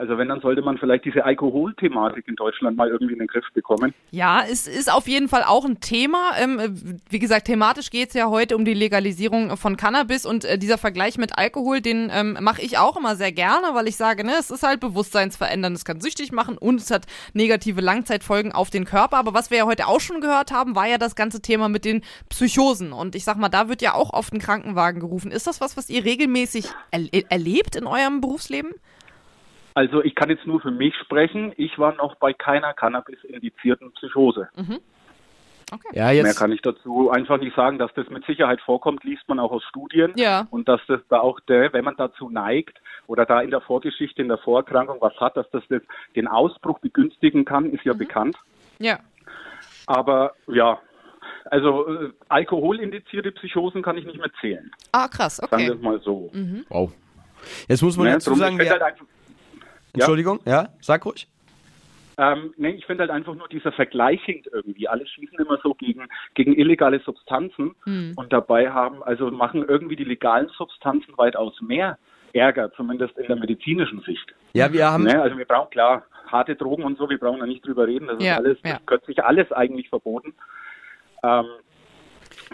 [0.00, 3.44] Also wenn, dann sollte man vielleicht diese Alkoholthematik in Deutschland mal irgendwie in den Griff
[3.52, 3.92] bekommen.
[4.12, 6.30] Ja, es ist auf jeden Fall auch ein Thema.
[6.40, 10.56] Ähm, wie gesagt, thematisch geht es ja heute um die Legalisierung von Cannabis und äh,
[10.56, 14.24] dieser Vergleich mit Alkohol, den ähm, mache ich auch immer sehr gerne, weil ich sage,
[14.24, 18.70] ne, es ist halt bewusstseinsverändernd, es kann süchtig machen und es hat negative Langzeitfolgen auf
[18.70, 19.18] den Körper.
[19.18, 21.84] Aber was wir ja heute auch schon gehört haben, war ja das ganze Thema mit
[21.84, 22.94] den Psychosen.
[22.94, 25.30] Und ich sag mal, da wird ja auch oft ein Krankenwagen gerufen.
[25.30, 28.72] Ist das was, was ihr regelmäßig er erlebt in eurem Berufsleben?
[29.74, 31.52] Also ich kann jetzt nur für mich sprechen.
[31.56, 34.48] Ich war noch bei keiner Cannabis-indizierten Psychose.
[34.56, 34.80] Mhm.
[35.72, 35.88] Okay.
[35.92, 39.28] Ja, jetzt Mehr kann ich dazu einfach nicht sagen, dass das mit Sicherheit vorkommt, liest
[39.28, 40.12] man auch aus Studien.
[40.16, 40.48] Ja.
[40.50, 44.20] Und dass das da auch, der, wenn man dazu neigt oder da in der Vorgeschichte,
[44.20, 45.62] in der Vorerkrankung was hat, dass das
[46.16, 47.98] den Ausbruch begünstigen kann, ist ja mhm.
[47.98, 48.36] bekannt.
[48.78, 48.98] Ja.
[49.86, 50.80] Aber ja,
[51.44, 54.70] also äh, alkoholindizierte Psychosen kann ich nicht mehr zählen.
[54.92, 55.50] Ah, krass, okay.
[55.50, 56.30] Sagen wir es mal so.
[56.32, 56.64] Mhm.
[56.68, 56.92] Wow.
[57.68, 58.82] Jetzt muss man ne, dazu sagen, wir, halt
[59.94, 61.26] Entschuldigung, ja, ja sag ruhig.
[62.18, 64.86] Ähm, nee, ich finde halt einfach nur dieser Vergleich hinkt irgendwie.
[64.86, 68.12] Alle schießen immer so gegen, gegen illegale Substanzen hm.
[68.16, 71.98] und dabei haben, also machen irgendwie die legalen Substanzen weitaus mehr
[72.34, 74.34] Ärger, zumindest in der medizinischen Sicht.
[74.52, 75.04] Ja, wir haben.
[75.04, 78.06] Ne, also wir brauchen klar harte Drogen und so, wir brauchen da nicht drüber reden.
[78.06, 78.74] Das ja, ist alles, ja.
[78.74, 80.34] das gehört sich alles eigentlich verboten.
[81.22, 81.46] Ähm,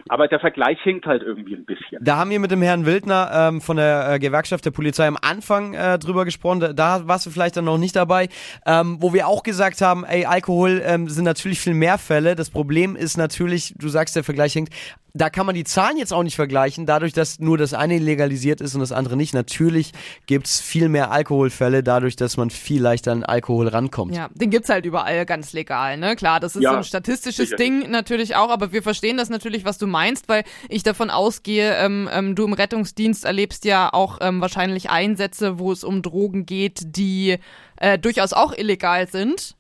[0.09, 1.99] aber der Vergleich hinkt halt irgendwie ein bisschen.
[2.01, 5.17] Da haben wir mit dem Herrn Wildner ähm, von der äh, Gewerkschaft der Polizei am
[5.21, 6.61] Anfang äh, drüber gesprochen.
[6.61, 8.29] Da, da, warst du vielleicht dann noch nicht dabei,
[8.67, 12.35] ähm, wo wir auch gesagt haben, ey, Alkohol ähm, sind natürlich viel mehr Fälle.
[12.37, 14.73] Das Problem ist natürlich, du sagst, der Vergleich hinkt,
[15.17, 18.61] da kann man die Zahlen jetzt auch nicht vergleichen, dadurch, dass nur das eine legalisiert
[18.61, 19.35] ist und das andere nicht.
[19.35, 19.93] Natürlich
[20.27, 24.15] gibt's viel mehr Alkoholfälle, dadurch, dass man viel leichter an Alkohol rankommt.
[24.15, 26.17] Ja, den gibt's halt überall ganz legal, ne?
[26.17, 27.57] Klar, das ist Ja, so ein statistisches sicher.
[27.57, 31.75] Ding natürlich auch, aber wir verstehen das natürlich, was du meinst, weil ich davon ausgehe,
[31.77, 36.47] ähm, ähm, du im Rettungsdienst erlebst ja auch ähm, wahrscheinlich Einsätze, wo es um Drogen
[36.47, 37.39] geht, die
[37.77, 39.56] äh, durchaus auch illegal sind.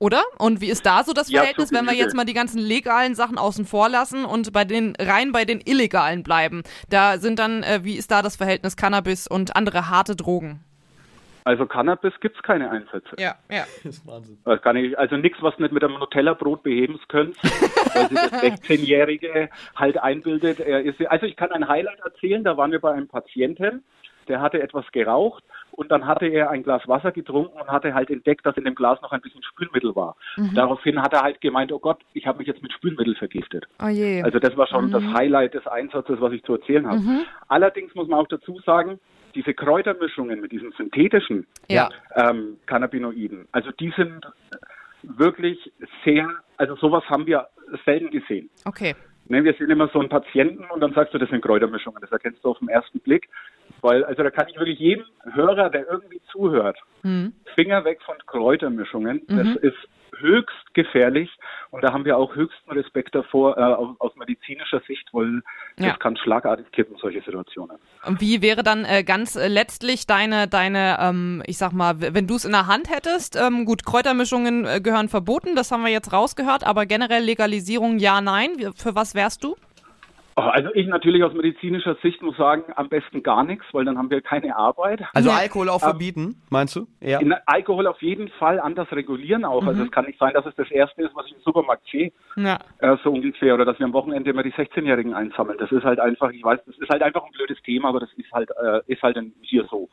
[0.00, 0.22] Oder?
[0.38, 2.58] Und wie ist da so das Ja, Verhältnis, zu wenn wir jetzt mal die ganzen
[2.58, 6.62] legalen Sachen außen vor lassen und bei den rein bei den illegalen bleiben?
[6.88, 10.64] Da sind dann, äh, wie ist da das Verhältnis Cannabis und andere harte Drogen?
[11.44, 13.14] Also Cannabis gibt's keine Einsätze.
[13.18, 13.64] Ja, ja.
[14.44, 17.36] Das kann ich, also nichts, was nicht mit einem Nutella-Brot beheben könnt,
[17.94, 20.60] weil sich das 16-Jährige halt einbildet.
[20.60, 23.84] Er ist, also ich kann ein Highlight erzählen, da waren wir bei einem Patienten,
[24.28, 25.44] der hatte etwas geraucht
[25.80, 28.74] und dann hatte er ein Glas Wasser getrunken und hatte halt entdeckt, dass in dem
[28.74, 30.14] Glas noch ein bisschen Spülmittel war.
[30.54, 33.66] Daraufhin hat er halt gemeint, oh Gott, ich habe mich jetzt mit Spülmittel vergiftet.
[33.80, 33.86] Oh.
[33.86, 37.00] Also das war schon das Highlight des Einsatzes, was ich zu erzählen habe.
[37.48, 39.00] Allerdings muss man auch dazu sagen,
[39.34, 41.88] diese Kräutermischungen mit diesen synthetischen ja.
[42.14, 44.26] ähm, Cannabinoiden, also die sind
[45.02, 45.72] wirklich
[46.04, 46.28] sehr,
[46.58, 47.46] also sowas haben wir
[47.86, 48.50] selten gesehen.
[48.66, 48.94] Okay.
[49.28, 52.00] Ne, wir sehen immer so einen Patienten und dann sagst du, das sind Kräutermischungen.
[52.02, 53.28] Das erkennst du auf den ersten Blick.
[53.82, 57.32] Weil, also da kann ich wirklich jedem Hörer, der irgendwie zuhört, Mhm.
[57.54, 59.22] Finger weg von Kräutermischungen.
[59.28, 59.76] Das ist
[60.18, 61.30] höchst gefährlich
[61.70, 65.40] und da haben wir auch höchsten Respekt davor äh, aus, aus medizinischer Sicht, weil
[65.78, 65.90] Ja.
[65.90, 67.78] das kann schlagartig kippen, solche Situationen.
[68.04, 72.26] Und wie wäre dann äh, ganz äh, letztlich deine, deine, ähm, ich sag mal, wenn
[72.26, 75.90] du es in der Hand hättest, ähm, gut, Kräutermischungen äh, gehören verboten, das haben wir
[75.90, 78.50] jetzt rausgehört, aber generell Legalisierung ja, nein.
[78.76, 79.56] Für was wärst du?
[80.36, 83.98] Oh, Also ich natürlich aus medizinischer Sicht muss sagen, am besten gar nichts, weil dann
[83.98, 85.02] haben wir keine Arbeit.
[85.12, 85.30] Also.
[85.30, 86.86] Alkohol auch verbieten, meinst du?
[87.00, 87.18] Ja.
[87.20, 89.66] In Alkohol auf jeden Fall anders regulieren auch.
[89.66, 92.12] Also es kann nicht sein, dass es das Erste ist, was ich im Supermarkt sehe,
[92.36, 92.58] Ja.
[92.78, 95.58] äh, so ungefähr, oder dass wir am Wochenende immer die 16-Jährigen einsammeln.
[95.58, 98.12] Das ist halt einfach, ich weiß, das ist halt einfach ein blödes Thema, aber das
[98.14, 99.88] ist halt, äh, ist halt dann hier so.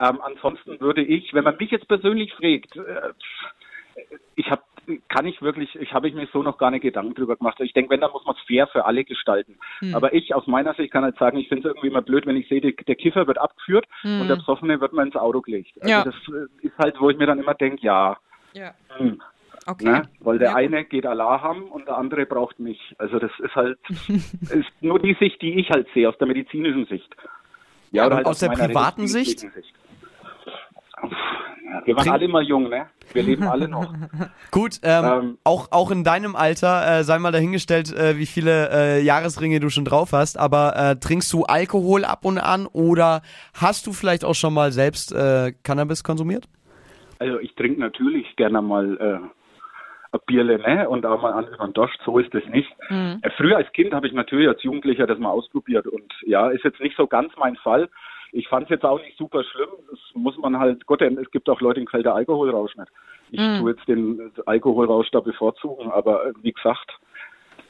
[0.00, 3.12] Ähm, ansonsten würde ich, wenn man mich jetzt persönlich fragt, äh,
[4.36, 4.62] ich habe
[5.08, 7.58] kann ich wirklich, ich habe ich mir so noch gar nicht Gedanken drüber gemacht.
[7.60, 9.58] Ich denke, wenn, dann muss man es fair für alle gestalten.
[9.92, 12.36] Aber ich aus meiner Sicht kann halt sagen, ich finde es irgendwie immer blöd, wenn
[12.36, 15.72] ich sehe, der Kiffer wird abgeführt und der Besoffene wird mal ins Auto gelegt.
[15.80, 16.04] Also Ja.
[16.04, 18.16] das äh, ist halt, wo ich mir dann immer denke, ja,
[18.54, 18.72] Ja.
[18.96, 19.20] hm,
[19.66, 19.84] Okay.
[19.84, 20.08] ne?
[20.20, 22.94] weil der Ja, eine geht Allah haben und der andere braucht mich.
[22.98, 23.78] Also das ist halt,
[24.50, 27.14] ist nur die Sicht, die ich halt sehe, aus der medizinischen Sicht.
[27.90, 29.74] Ja, und aus der meiner privaten religiösen Sicht.
[31.84, 32.86] Wir waren Trink- alle mal jung, ne?
[33.12, 33.92] Wir leben alle noch.
[34.50, 38.70] Gut, ähm, Ähm, auch, auch in deinem Alter, äh, sei mal dahingestellt, äh, wie viele
[38.70, 43.22] äh, Jahresringe du schon drauf hast, aber äh, trinkst du Alkohol ab und an oder
[43.54, 46.46] hast du vielleicht auch schon mal selbst äh, Cannabis konsumiert?
[47.18, 49.18] Also ich trinke natürlich gerne mal äh,
[50.12, 50.88] ein Bierle, ne?
[50.88, 52.70] Und auch mal an über den Dosch, so ist es nicht.
[52.90, 56.64] Äh, früher als Kind habe ich natürlich als Jugendlicher das mal ausprobiert und ja, ist
[56.64, 57.88] jetzt nicht so ganz mein Fall.
[58.32, 59.70] Ich fand es jetzt auch nicht super schlimm.
[59.90, 62.90] Das muss man halt, Gott, es gibt auch Leute, denen gefällt der Alkoholrausch nicht.
[63.30, 66.98] Ich tue jetzt den Alkoholrausch da bevorzugen, aber äh, wie gesagt,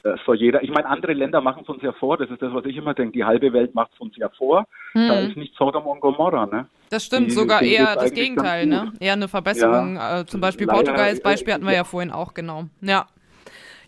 [0.03, 2.53] äh, soll jeder, ich meine, andere Länder machen es uns ja vor, das ist das,
[2.53, 4.65] was ich immer denke, die halbe Welt macht es uns ja vor.
[4.93, 6.67] Da ist nicht Sodom und Gomorra, ne?
[6.89, 8.93] Das stimmt, Die- sogar eher das Gegenteil, ne?
[8.99, 9.97] Eher eine Verbesserung.
[9.97, 11.83] Äh, zum Beispiel Portugal als Beispiel hatten wir ja ja.
[11.83, 12.71] vorhin auch genommen.
[12.81, 13.07] Ja.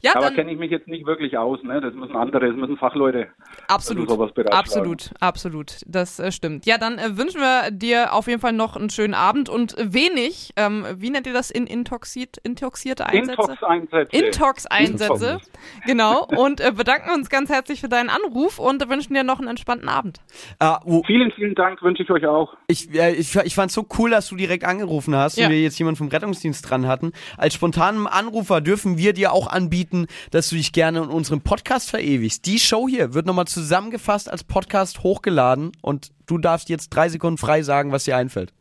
[0.03, 1.79] Ja, Aber kenne ich mich jetzt nicht wirklich aus, ne?
[1.81, 3.27] Das müssen andere, das müssen Fachleute.
[3.67, 4.09] absolut.
[4.51, 5.81] absolut, absolut.
[5.85, 6.65] Das äh, stimmt.
[6.65, 10.53] Ja, dann äh, wünschen wir dir auf jeden Fall noch einen schönen Abend und wenig,
[10.57, 13.41] ähm, wie nennt ihr das, in intoxiert, intoxierte Einsätze?
[13.41, 14.17] Intox-Einsätze.
[14.17, 15.39] Intox-Einsätze.
[15.85, 16.27] Genau.
[16.35, 19.89] Und äh, bedanken uns ganz herzlich für deinen Anruf und wünschen dir noch einen entspannten
[19.89, 20.19] Abend.
[20.59, 22.55] Äh, wo, Vielen, vielen Dank, wünsche ich euch auch.
[22.67, 25.45] ich, äh, ich, ich fand so cool, dass du direkt angerufen hast Ja.
[25.47, 27.11] und wir jetzt jemanden vom Rettungsdienst dran hatten.
[27.37, 29.90] Als spontanen Anrufer dürfen wir dir auch anbieten,
[30.31, 32.45] dass du dich gerne in unserem Podcast verewigst.
[32.45, 37.37] Die Show hier wird nochmal zusammengefasst als Podcast hochgeladen und du darfst jetzt drei Sekunden
[37.37, 38.53] frei sagen, was dir einfällt.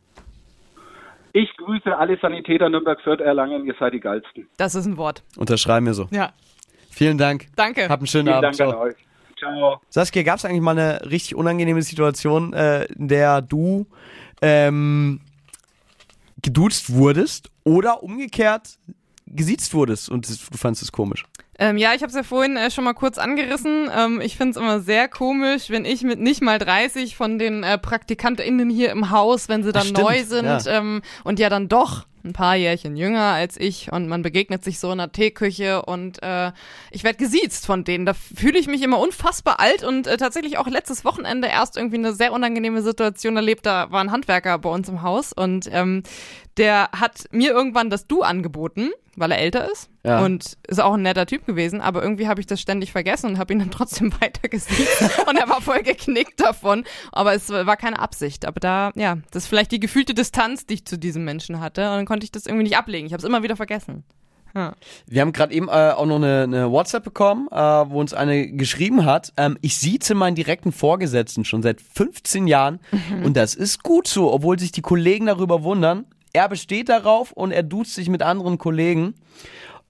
[1.33, 3.65] Ich grüße alle Sanitäter Nürnberg, Fürth, Erlangen.
[3.65, 4.47] Ihr seid die geilsten.
[4.57, 5.23] Das ist ein Wort.
[5.37, 6.07] Unterschreiben wir so.
[6.11, 6.33] Ja.
[6.89, 7.47] Vielen Dank.
[7.55, 7.87] Danke.
[7.87, 8.59] Hab einen schönen Vielen Abend.
[8.59, 8.81] Dank Ciao.
[8.81, 8.95] an euch.
[9.37, 9.81] Ciao.
[9.89, 13.87] Saskia, gab es eigentlich mal eine richtig unangenehme Situation, äh, in der du
[14.41, 15.21] ähm,
[16.41, 18.77] geduzt wurdest oder umgekehrt
[19.35, 21.25] gesiezt wurdest und du fandest es komisch?
[21.59, 23.89] Ähm, ja, ich habe es ja vorhin äh, schon mal kurz angerissen.
[23.95, 27.63] Ähm, ich finde es immer sehr komisch, wenn ich mit nicht mal 30 von den
[27.63, 30.59] äh, PraktikantInnen hier im Haus, wenn sie dann stimmt, neu sind ja.
[30.65, 34.79] ähm, und ja dann doch ein paar Jährchen jünger als ich und man begegnet sich
[34.79, 36.51] so in der Teeküche und äh,
[36.91, 38.05] ich werde gesiezt von denen.
[38.05, 41.97] Da fühle ich mich immer unfassbar alt und äh, tatsächlich auch letztes Wochenende erst irgendwie
[41.97, 43.65] eine sehr unangenehme Situation erlebt.
[43.65, 46.03] Da war ein Handwerker bei uns im Haus und ähm,
[46.57, 50.23] der hat mir irgendwann das Du angeboten weil er älter ist Ja.
[50.23, 53.37] und ist auch ein netter Typ gewesen, aber irgendwie habe ich das ständig vergessen und
[53.37, 54.87] habe ihn dann trotzdem weitergesehen
[55.27, 59.43] und er war voll geknickt davon, aber es war keine Absicht, aber da, ja, das
[59.43, 62.31] ist vielleicht die gefühlte Distanz, die ich zu diesem Menschen hatte und dann konnte ich
[62.31, 64.03] das irgendwie nicht ablegen, ich habe es immer wieder vergessen.
[64.53, 64.73] Ja.
[65.07, 68.51] Wir haben gerade eben äh, auch noch eine, eine WhatsApp bekommen, äh, wo uns eine
[68.51, 72.79] geschrieben hat, ähm, ich sieze meinen direkten Vorgesetzten schon seit 15 Jahren
[73.23, 76.05] und das ist gut so, obwohl sich die Kollegen darüber wundern.
[76.33, 79.15] Er besteht darauf und er duzt sich mit anderen Kollegen.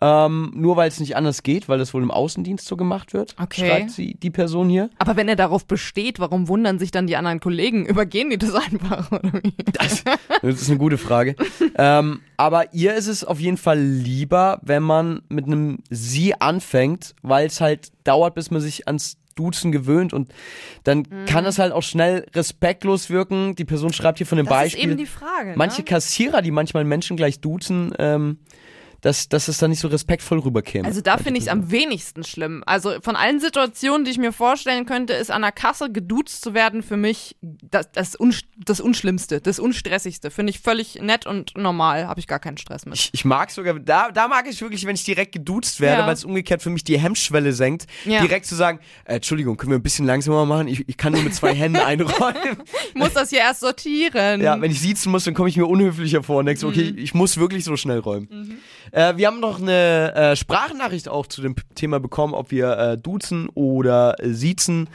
[0.04, 3.36] Ähm, nur weil es nicht anders geht, weil das wohl im Außendienst so gemacht wird,
[3.40, 3.68] Okay.
[3.68, 4.90] schreibt sie, die Person hier.
[4.98, 7.86] Aber wenn er darauf besteht, warum wundern sich dann die anderen Kollegen?
[7.86, 9.12] Übergehen die das einfach?
[9.12, 9.54] Oder wie?
[9.74, 10.04] Das,
[10.42, 11.36] das ist eine gute Frage.
[11.78, 17.14] ähm, aber ihr ist es auf jeden Fall lieber, wenn man mit einem Sie anfängt,
[17.22, 20.34] weil es halt dauert, bis man sich ans Duzen gewöhnt und
[20.84, 23.56] dann kann es halt auch schnell respektlos wirken.
[23.56, 24.80] Die Person schreibt hier von dem Das Beispiel.
[24.82, 25.54] ist eben die Frage.
[25.56, 25.86] manche ne?
[25.86, 28.40] Kassierer, die manchmal Menschen gleich duzen, ähm,
[29.02, 30.88] dass, dass es dann nicht so respektvoll rüberkäme.
[30.88, 32.64] Also da finde ich es am wenigsten schlimm.
[32.66, 36.54] Also von allen Situationen, die ich mir vorstellen könnte, ist an der Kasse geduzt zu
[36.54, 40.30] werden für mich das, das, Unsch das Unschlimmste, das Unstressigste.
[40.32, 42.94] Finde ich völlig nett und normal, habe ich gar keinen Stress mit.
[42.96, 46.08] Ich, ich mag sogar, da, da mag ich wirklich, wenn ich direkt geduzt werde, Ja.
[46.08, 48.22] weil es umgekehrt für mich die Hemmschwelle senkt, Ja.
[48.22, 50.68] direkt zu sagen, äh, Entschuldigung, können wir ein bisschen langsamer machen?
[50.68, 52.58] Ich, ich kann nur mit zwei Händen einräumen.
[52.94, 54.42] Ich muss das hier erst sortieren.
[54.42, 56.98] ja, wenn ich siezen muss, dann komme ich mir unhöflicher vor und denke okay, Mhm.
[56.98, 58.60] ich muss wirklich so schnell räumen.
[58.92, 62.98] Äh, wir haben noch eine äh, Sprachnachricht auch zu dem Thema bekommen, ob wir äh,
[62.98, 64.90] duzen oder siezen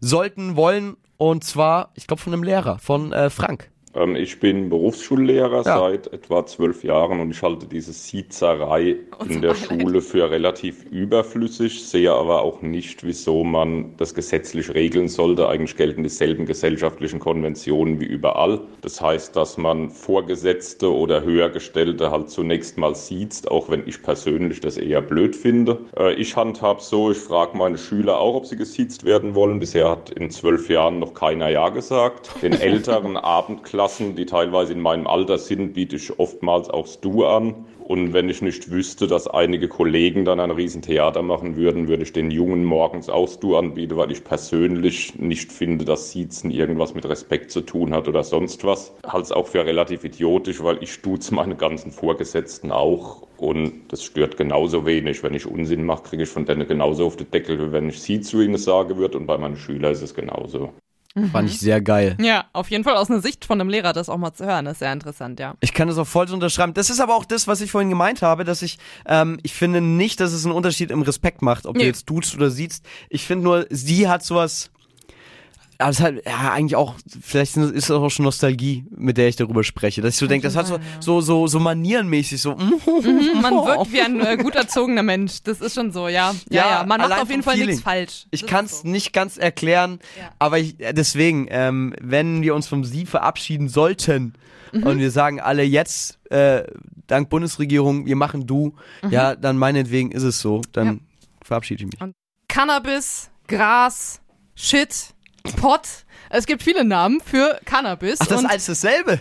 [0.00, 0.96] sollten, wollen.
[1.16, 3.69] Und zwar, ich glaube, von einem Lehrer, von äh, Frank.
[3.94, 5.78] Ähm, ich bin Berufsschullehrer Ja.
[5.78, 8.96] seit etwa zwölf Jahren und ich halte diese Siezerei
[9.28, 15.08] in der Schule für relativ überflüssig, sehe aber auch nicht, wieso man das gesetzlich regeln
[15.08, 15.48] sollte.
[15.48, 18.60] Eigentlich gelten dieselben gesellschaftlichen Konventionen wie überall.
[18.82, 24.60] Das heißt, dass man Vorgesetzte oder Höhergestellte halt zunächst mal siezt, auch wenn ich persönlich
[24.60, 25.78] das eher blöd finde.
[25.98, 29.58] Äh, ich handhab so, ich frage meine Schüler auch, ob sie gesiezt werden wollen.
[29.58, 32.30] Bisher hat in zwölf Jahren noch keiner Ja gesagt.
[32.42, 33.79] Den älteren Abendklassen,
[34.16, 37.66] die teilweise in meinem Alter sind, biete ich oftmals auch das Du an.
[37.90, 42.12] Und wenn ich nicht wüsste, dass einige Kollegen dann ein Riesentheater machen würden, würde ich
[42.12, 46.94] den Jungen morgens auch das Du anbieten, weil ich persönlich nicht finde, dass Siezen irgendwas
[46.94, 48.94] mit Respekt zu tun hat oder sonst was.
[49.04, 53.26] Halte es auch für relativ idiotisch, weil ich duze meine ganzen Vorgesetzten auch.
[53.38, 55.24] Und das stört genauso wenig.
[55.24, 58.00] Wenn ich Unsinn mache, kriege ich von denen genauso auf den Deckel, wie wenn ich
[58.00, 59.18] sie zu ihnen sage würde.
[59.18, 60.70] Und bei meinen Schülern ist es genauso.
[61.32, 62.16] Fand ich sehr geil.
[62.20, 64.66] Ja, auf jeden Fall aus einer Sicht von einem Lehrer das auch mal zu hören,
[64.66, 65.54] ist sehr interessant, ja.
[65.60, 66.72] Ich kann das auch voll so unterschreiben.
[66.74, 69.80] Das ist aber auch das, was ich vorhin gemeint habe, dass ich, ähm, ich finde
[69.80, 71.86] nicht, dass es einen Unterschied im Respekt macht, ob du Nee.
[71.86, 72.84] jetzt duzt oder siehst.
[73.08, 74.70] Ich finde nur, sie hat sowas,
[75.80, 79.28] aber es ist halt, ja, eigentlich auch, vielleicht ist es auch schon Nostalgie, mit der
[79.28, 82.54] ich darüber spreche, dass ich so denke, das hat so, so, so, so manierenmäßig, so,
[82.56, 86.34] Mhm, man wirkt wie ein äh, gut erzogener Mensch, das ist schon so, ja.
[86.50, 88.26] Ja, ja, man macht auf jeden Fall nichts falsch.
[88.30, 88.88] Ich kann es so.
[88.88, 89.98] nicht ganz erklären,
[90.38, 94.34] aber ich, äh, deswegen, ähm, wenn wir uns vom Sie verabschieden sollten
[94.72, 94.82] Mhm.
[94.84, 96.62] und wir sagen alle jetzt, äh,
[97.08, 99.10] dank Bundesregierung, wir machen du, Mhm.
[99.10, 101.00] ja, dann meinetwegen ist es so, dann
[101.42, 102.12] verabschiede ich mich.
[102.48, 104.20] Cannabis, Gras,
[104.54, 105.14] Shit,
[105.44, 106.04] Pot.
[106.32, 108.18] Es gibt viele Namen für Cannabis.
[108.20, 109.18] Ach, das ist alles dasselbe.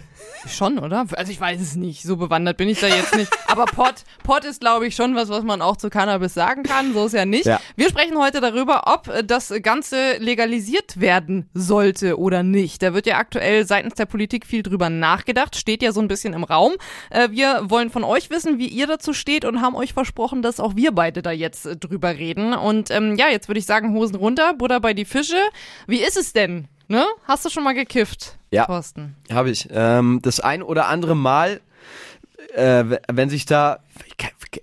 [0.48, 1.08] Schon, oder?
[1.14, 2.04] Also ich weiß es nicht.
[2.04, 3.32] So bewandert bin ich da jetzt nicht.
[3.48, 6.94] Aber Pot, Pot ist, glaube ich, schon was, was man auch zu Cannabis sagen kann.
[6.94, 7.48] So ist ja nicht.
[7.48, 7.60] Ja.
[7.76, 12.84] Wir sprechen heute darüber, ob das Ganze legalisiert werden sollte oder nicht.
[12.84, 15.56] Da wird ja aktuell seitens der Politik viel drüber nachgedacht.
[15.56, 16.74] Steht ja so ein bisschen im Raum.
[17.10, 20.60] Äh, Wir wollen von euch wissen, wie ihr dazu steht und haben euch versprochen, dass
[20.60, 22.54] auch wir beide da jetzt äh, drüber reden.
[22.54, 25.42] Und ähm, ja, jetzt würde ich sagen, Hosen runter, Butter bei die Fische.
[25.88, 26.68] Wie ist es denn?
[26.90, 27.06] Ne?
[27.26, 28.66] Hast du schon mal gekifft, Ja.
[28.66, 29.16] Thorsten?
[29.32, 29.68] Habe ich.
[29.72, 31.62] Ähm, das ein oder andere Mal,
[32.56, 33.80] äh, wenn sich da,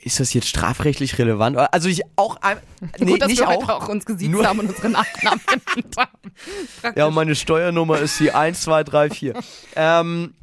[0.01, 1.57] ist das jetzt strafrechtlich relevant?
[1.57, 2.57] Also ich auch, ein,
[2.99, 3.69] nee, Gut, dass nicht wir auch.
[3.69, 6.95] auch uns gesiezt Nur- haben und unsere Nachnamen genannt haben.
[6.97, 9.33] Ja, und meine Steuernummer ist die 1234.
[9.77, 10.35] ähm,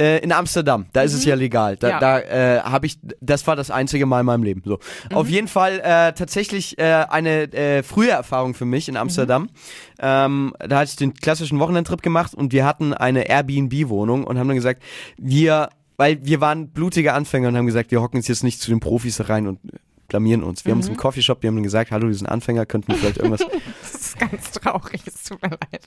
[0.00, 1.76] äh, in Amsterdam, da ist es ja legal.
[1.76, 1.92] Da, Mhm.
[1.92, 2.00] Ja.
[2.00, 4.62] da äh, habe ich, das war das einzige Mal in meinem Leben.
[4.64, 4.78] So.
[5.10, 5.16] Mhm.
[5.16, 9.42] Auf jeden Fall äh, tatsächlich äh, eine äh, frühe Erfahrung für mich in Amsterdam.
[9.42, 9.48] Mhm.
[10.00, 14.48] Ähm, da hatte ich den klassischen Wochenendtrip gemacht und wir hatten eine Airbnb-Wohnung und haben
[14.48, 14.82] dann gesagt,
[15.18, 18.70] wir, weil wir waren blutige Anfänger und haben gesagt, wir hocken uns jetzt nicht zu
[18.70, 19.58] den Profis rein und
[20.08, 20.64] blamieren uns.
[20.64, 20.94] Wir haben uns Mhm.
[20.94, 23.46] im Coffeeshop, wir haben dann gesagt, hallo, wir sind Anfänger, könnten wir vielleicht irgendwas.
[23.82, 25.86] Das ist ganz traurig, es tut mir leid.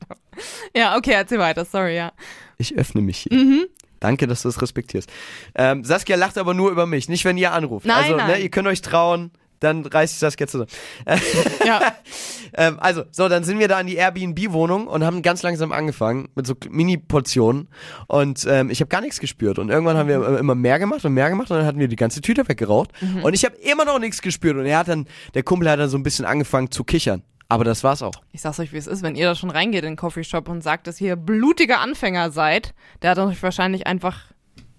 [0.76, 2.12] Ja, okay, erzähl weiter, sorry, ja.
[2.58, 3.38] Ich öffne mich hier.
[3.38, 3.66] Mhm.
[4.04, 5.10] Danke, dass du das respektierst.
[5.56, 7.86] Ähm, Saskia lacht aber nur über mich, nicht wenn ihr anruft.
[7.86, 8.42] Nein, also, Ne, nein.
[8.42, 9.32] ihr könnt euch trauen.
[9.62, 10.70] dann reißt sich das jetzt zusammen.
[11.66, 11.80] Ja.
[12.58, 16.28] ähm, also, so, dann sind wir da in die Airbnb-Wohnung und haben ganz langsam angefangen
[16.36, 17.70] mit so Mini-Portionen
[18.08, 21.14] und ähm, ich habe gar nichts gespürt und irgendwann haben wir immer mehr gemacht und
[21.14, 22.90] mehr gemacht und dann hatten wir die ganze Tüte weggeraucht
[23.24, 25.88] und ich habe immer noch nichts gespürt und er hat dann, der Kumpel hat dann
[25.90, 27.24] so ein bisschen angefangen zu kichern.
[27.54, 28.16] Aber das war's auch.
[28.32, 30.64] Ich sag's euch, wie es ist, wenn ihr da schon reingeht in den Coffeeshop und
[30.64, 32.74] sagt, dass ihr blutiger Anfänger seid,
[33.04, 34.22] der hat euch wahrscheinlich einfach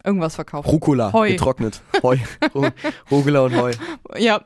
[0.02, 0.68] irgendwas verkauft.
[0.68, 1.30] Rucola, Heu.
[1.30, 1.80] getrocknet.
[2.02, 2.16] Heu.
[2.52, 2.72] Ru-
[3.12, 3.70] Rucola und Heu.
[4.18, 4.40] Ja,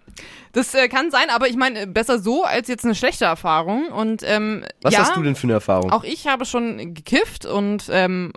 [0.52, 3.88] das äh, kann sein, aber ich meine, besser so als jetzt eine schlechte Erfahrung.
[3.88, 5.90] Und ähm, Was ja, hast du denn für eine Erfahrung?
[5.90, 8.32] Auch ich habe schon gekifft und ähm,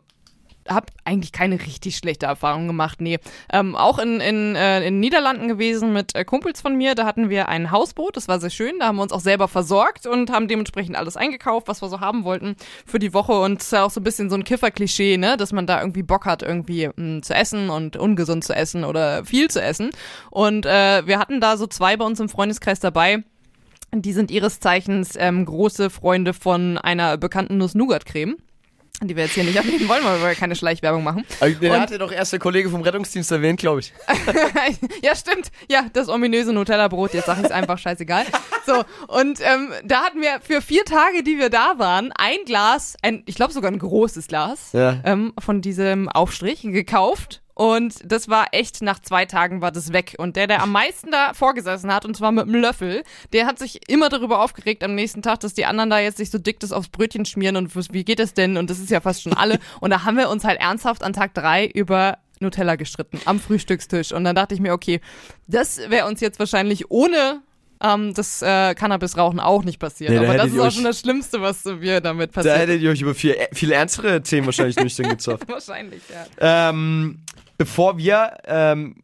[0.68, 3.02] habe eigentlich keine richtig schlechte Erfahrung gemacht.
[3.02, 3.20] Nee,
[3.52, 6.96] ähm, auch in, in, äh, in den Niederlanden gewesen mit äh, Kumpels von mir.
[6.96, 8.80] Da hatten wir ein Hausboot, das war sehr schön.
[8.80, 12.00] Da haben wir uns auch selber versorgt und haben dementsprechend alles eingekauft, was wir so
[12.00, 12.56] haben wollten
[12.86, 13.34] für die Woche.
[13.34, 15.80] Und es ist ja auch so ein bisschen so ein Kiffer-Klischee, ne, dass man da
[15.80, 19.90] irgendwie Bock hat, irgendwie mh, zu essen und ungesund zu essen oder viel zu essen.
[20.30, 23.24] Und äh, wir hatten da so zwei bei uns im Freundeskreis dabei.
[23.94, 28.38] Die sind ihres Zeichens ähm, große Freunde von einer bekannten Nuss-Nougat-Creme.
[29.04, 31.26] Die wir jetzt hier nicht erwähnen wollen, weil wir keine Schleichwerbung machen.
[31.40, 33.94] Aber Den Und- hatte doch erst der Kollege vom Rettungsdienst erwähnt, glaube ich.
[35.02, 35.52] ja, stimmt.
[35.70, 38.26] Ja, das ominöse Nutella-Brot, jetzt sag ich es einfach scheißegal.
[38.66, 42.96] So, und ähm, da hatten wir für vier Tage, die wir da waren, ein Glas,
[43.02, 45.00] ein, ich glaube sogar ein großes Glas Ja.
[45.04, 47.41] ähm, von diesem Aufstrich gekauft.
[47.54, 50.16] Und das war echt, nach zwei Tagen war das weg.
[50.18, 53.60] Und der, der am meisten da vorgesessen hat, und zwar mit einem Löffel, der hat
[53.60, 56.60] sich immer darüber aufgeregt am nächsten Tag, dass die anderen da jetzt sich so dick
[56.60, 58.58] das aufs Brötchen schmieren und wie geht das denn?
[58.58, 59.60] Und das ist ja fast schon alle.
[59.80, 64.12] Und da haben wir uns halt ernsthaft an Tag drei über Nutella gestritten am Frühstückstisch.
[64.12, 65.00] Und dann dachte ich mir, okay,
[65.48, 67.42] das wäre uns jetzt wahrscheinlich ohne
[67.84, 70.12] ähm, das äh, Cannabis-Rauchen auch nicht passiert.
[70.12, 72.58] Nee, da Aber das ist auch schon das Schlimmste, was mir damit Da passiert.
[72.58, 75.48] hättet ihr euch über viel, viel ernstere Themen wahrscheinlich gezofft.
[75.48, 76.70] wahrscheinlich, ja.
[76.70, 77.20] Ähm,
[77.62, 78.96] bevor wir ähm,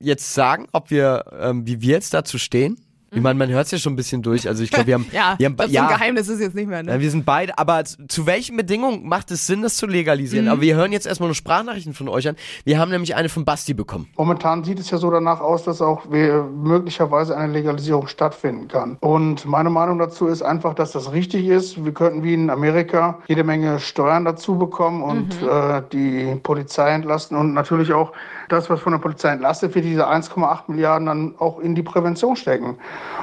[0.00, 2.81] jetzt sagen, ob wir, ähm, wie wir jetzt dazu stehen.
[3.14, 4.48] Ich meine, man hört es ja schon ein bisschen durch.
[4.48, 6.54] Also ich glaube, wir haben, Ja, wir haben das ist ja, ein Geheimnis ist jetzt
[6.54, 6.98] nicht mehr, ne?
[6.98, 10.48] wir sind beide, aber zu, welchen Bedingungen macht es Sinn, das zu legalisieren?
[10.48, 12.36] Aber wir hören jetzt erstmal nur Sprachnachrichten von euch an.
[12.64, 14.08] Wir haben nämlich eine von Basti bekommen.
[14.16, 18.96] Momentan sieht es ja so danach aus, dass auch wir- möglicherweise eine Legalisierung stattfinden kann.
[19.00, 21.84] Und meine Meinung dazu ist einfach, dass das richtig ist.
[21.84, 27.36] Wir könnten wie in Amerika jede Menge Steuern dazu bekommen und äh, die Polizei entlasten
[27.36, 28.12] und natürlich auch
[28.48, 32.36] das, was von der Polizei entlastet wird, diese 1,8 Milliarden dann auch in die Prävention
[32.36, 32.78] stecken.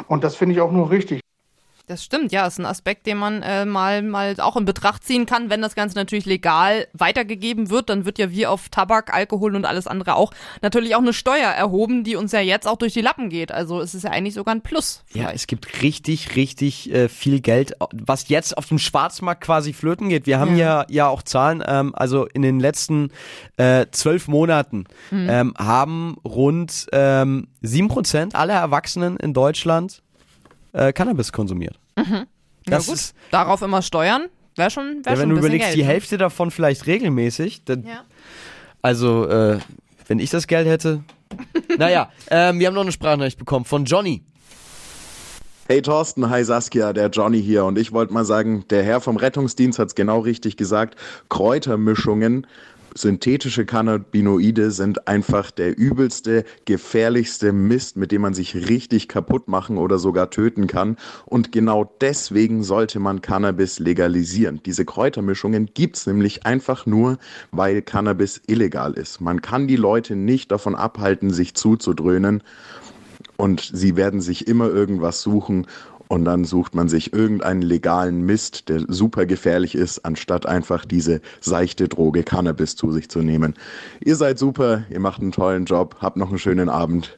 [0.07, 1.21] Und das finde ich auch nur richtig.
[1.89, 5.25] Das stimmt, ja, ist ein Aspekt, den man äh, mal, mal auch in Betracht ziehen
[5.25, 5.49] kann.
[5.49, 9.65] Wenn das Ganze natürlich legal weitergegeben wird, dann wird ja wie auf Tabak, Alkohol und
[9.65, 10.31] alles andere auch
[10.61, 13.51] natürlich auch eine Steuer erhoben, die uns ja jetzt auch durch die Lappen geht.
[13.51, 15.03] Also es ist ja eigentlich sogar ein Plus.
[15.13, 20.09] Ja, es gibt richtig, richtig äh, viel Geld, was jetzt auf dem Schwarzmarkt quasi flöten
[20.09, 20.27] geht.
[20.27, 23.09] Wir haben ja, ja auch Zahlen, ähm, also in den letzten
[23.57, 30.03] äh, zwölf Monaten ähm, haben rund ähm, sieben Prozent aller Erwachsenen in Deutschland
[30.73, 31.79] äh, Cannabis konsumiert.
[31.97, 32.25] Ja,
[32.65, 32.95] Das gut.
[32.95, 35.87] ist, Darauf immer steuern, wäre schon, wär ja, schon wenn du überlegst, Geld, die ne?
[35.87, 38.03] Hälfte davon vielleicht regelmäßig, dann, Ja.
[38.81, 39.59] also äh,
[40.07, 41.03] wenn ich das Geld hätte.
[41.77, 44.23] naja, ähm, wir haben noch eine Sprachnachricht bekommen von Johnny.
[45.67, 49.17] Hey Thorsten, hi Saskia, der Johnny hier und ich wollte mal sagen, der Herr vom
[49.17, 50.95] Rettungsdienst hat es genau richtig gesagt.
[51.29, 52.47] Kräutermischungen,
[52.95, 59.77] synthetische Cannabinoide sind einfach der übelste, gefährlichste Mist, mit dem man sich richtig kaputt machen
[59.77, 60.97] oder sogar töten kann.
[61.25, 64.61] Und genau deswegen sollte man Cannabis legalisieren.
[64.65, 67.17] Diese Kräutermischungen gibt's nämlich einfach nur,
[67.51, 69.21] weil Cannabis illegal ist.
[69.21, 72.43] Man kann die Leute nicht davon abhalten, sich zuzudröhnen
[73.37, 75.65] und sie werden sich immer irgendwas suchen
[76.09, 81.21] und dann sucht man sich irgendeinen legalen Mist, der super gefährlich ist, anstatt einfach diese
[81.39, 83.53] seichte Droge Cannabis zu sich zu nehmen.
[84.03, 87.17] Ihr seid super, ihr macht einen tollen Job, habt noch einen schönen Abend.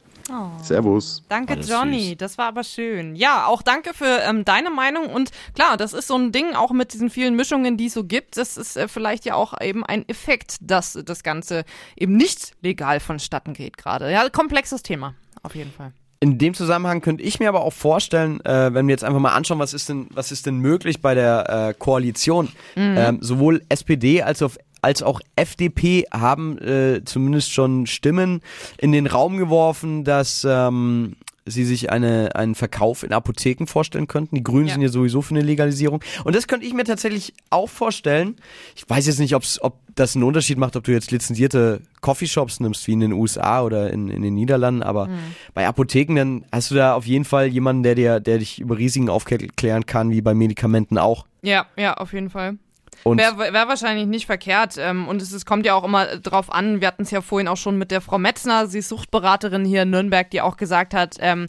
[0.62, 1.24] Servus.
[1.28, 2.08] Danke, Alles Johnny.
[2.10, 2.16] süß.
[2.16, 3.16] Das war aber schön.
[3.16, 5.06] Ja, auch danke für ähm, deine Meinung.
[5.10, 8.04] Und klar, das ist so ein Ding, auch mit diesen vielen Mischungen, die es so
[8.04, 8.36] gibt.
[8.36, 11.64] Das ist äh, vielleicht ja auch eben ein Effekt, dass das Ganze
[11.96, 14.10] eben nicht legal vonstatten geht gerade.
[14.10, 15.14] Ja, komplexes Thema.
[15.42, 15.92] Auf jeden Fall.
[16.22, 19.32] In dem Zusammenhang könnte ich mir aber auch vorstellen, äh, wenn wir jetzt einfach mal
[19.32, 22.48] anschauen, was ist denn, was ist denn möglich bei der äh, Koalition?
[22.96, 24.52] Ähm, sowohl SPD als auch
[24.82, 28.40] als auch FDP haben äh, zumindest schon Stimmen
[28.78, 34.36] in den Raum geworfen, dass ähm, sie sich eine, einen Verkauf in Apotheken vorstellen könnten.
[34.36, 34.74] Die Grünen Ja.
[34.74, 36.02] sind ja sowieso für eine Legalisierung.
[36.24, 38.36] Und das könnte ich mir tatsächlich auch vorstellen.
[38.76, 42.60] Ich weiß jetzt nicht, ob's, ob das einen Unterschied macht, ob du jetzt lizenzierte Coffeeshops
[42.60, 45.08] nimmst, wie in den USA oder in, in den Niederlanden, aber
[45.52, 48.78] bei Apotheken, dann hast du da auf jeden Fall jemanden, der dir, der dich über
[48.78, 51.26] Risiken aufklären kann, wie bei Medikamenten auch.
[51.42, 52.56] Ja, ja, auf jeden Fall.
[53.04, 54.76] Wäre wär wahrscheinlich nicht verkehrt.
[54.78, 57.48] Ähm, und es, es kommt ja auch immer drauf an, wir hatten es ja vorhin
[57.48, 60.94] auch schon mit der Frau Metzner, sie ist Suchtberaterin hier in Nürnberg, die auch gesagt
[60.94, 61.48] hat, ähm,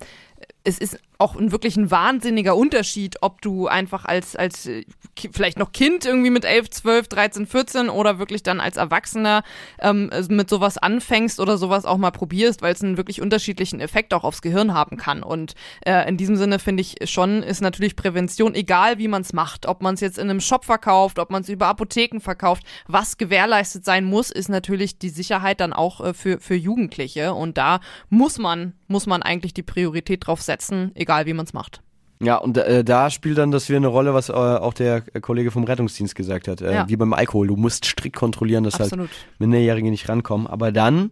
[0.63, 4.83] es ist auch ein wirklich ein wahnsinniger Unterschied, ob du einfach als, als äh,
[5.31, 9.43] vielleicht noch Kind irgendwie mit 11, 12, 13, 14 oder wirklich dann als Erwachsener
[9.79, 14.13] ähm, mit sowas anfängst oder sowas auch mal probierst, weil es einen wirklich unterschiedlichen Effekt
[14.13, 15.23] auch aufs Gehirn haben kann.
[15.23, 15.53] Und
[15.85, 19.65] äh, in diesem Sinne finde ich schon, ist natürlich Prävention, egal wie man es macht,
[19.67, 23.17] ob man es jetzt in einem Shop verkauft, ob man es über Apotheken verkauft, was
[23.17, 27.33] gewährleistet sein muss, ist natürlich die Sicherheit dann auch äh, für, für Jugendliche.
[27.33, 31.53] Und da muss man, muss man eigentlich die Priorität drauf setzen, egal wie man es
[31.53, 31.81] macht.
[32.19, 35.51] Ja, und äh, da spielt dann das wieder eine Rolle, was äh, auch der Kollege
[35.51, 36.61] vom Rettungsdienst gesagt hat.
[36.61, 36.89] Äh, ja.
[36.89, 37.47] Wie beim Alkohol.
[37.47, 39.09] Du musst strikt kontrollieren, dass halt Absolut.
[39.09, 40.47] halt Minderjährige nicht rankommen.
[40.47, 41.11] Aber dann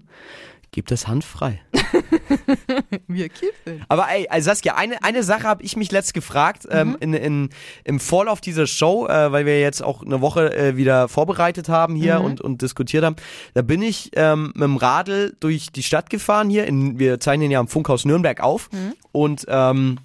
[0.72, 1.60] gibt es Hand frei.
[3.08, 3.84] Wir kiffen.
[3.88, 6.98] Aber ey, also Saskia, eine, eine Sache habe ich mich letzt gefragt ähm, mhm.
[7.00, 7.50] in, in,
[7.84, 11.96] im Vorlauf dieser Show, äh, weil wir jetzt auch eine Woche äh, wieder vorbereitet haben
[11.96, 12.26] hier mhm.
[12.26, 13.16] und, und diskutiert haben.
[13.54, 16.66] Da bin ich ähm, mit dem Radl durch die Stadt gefahren hier.
[16.66, 18.70] In, wir zeichnen ja am Funkhaus Nürnberg auf.
[18.72, 18.94] Mhm.
[19.12, 19.98] Und, ähm,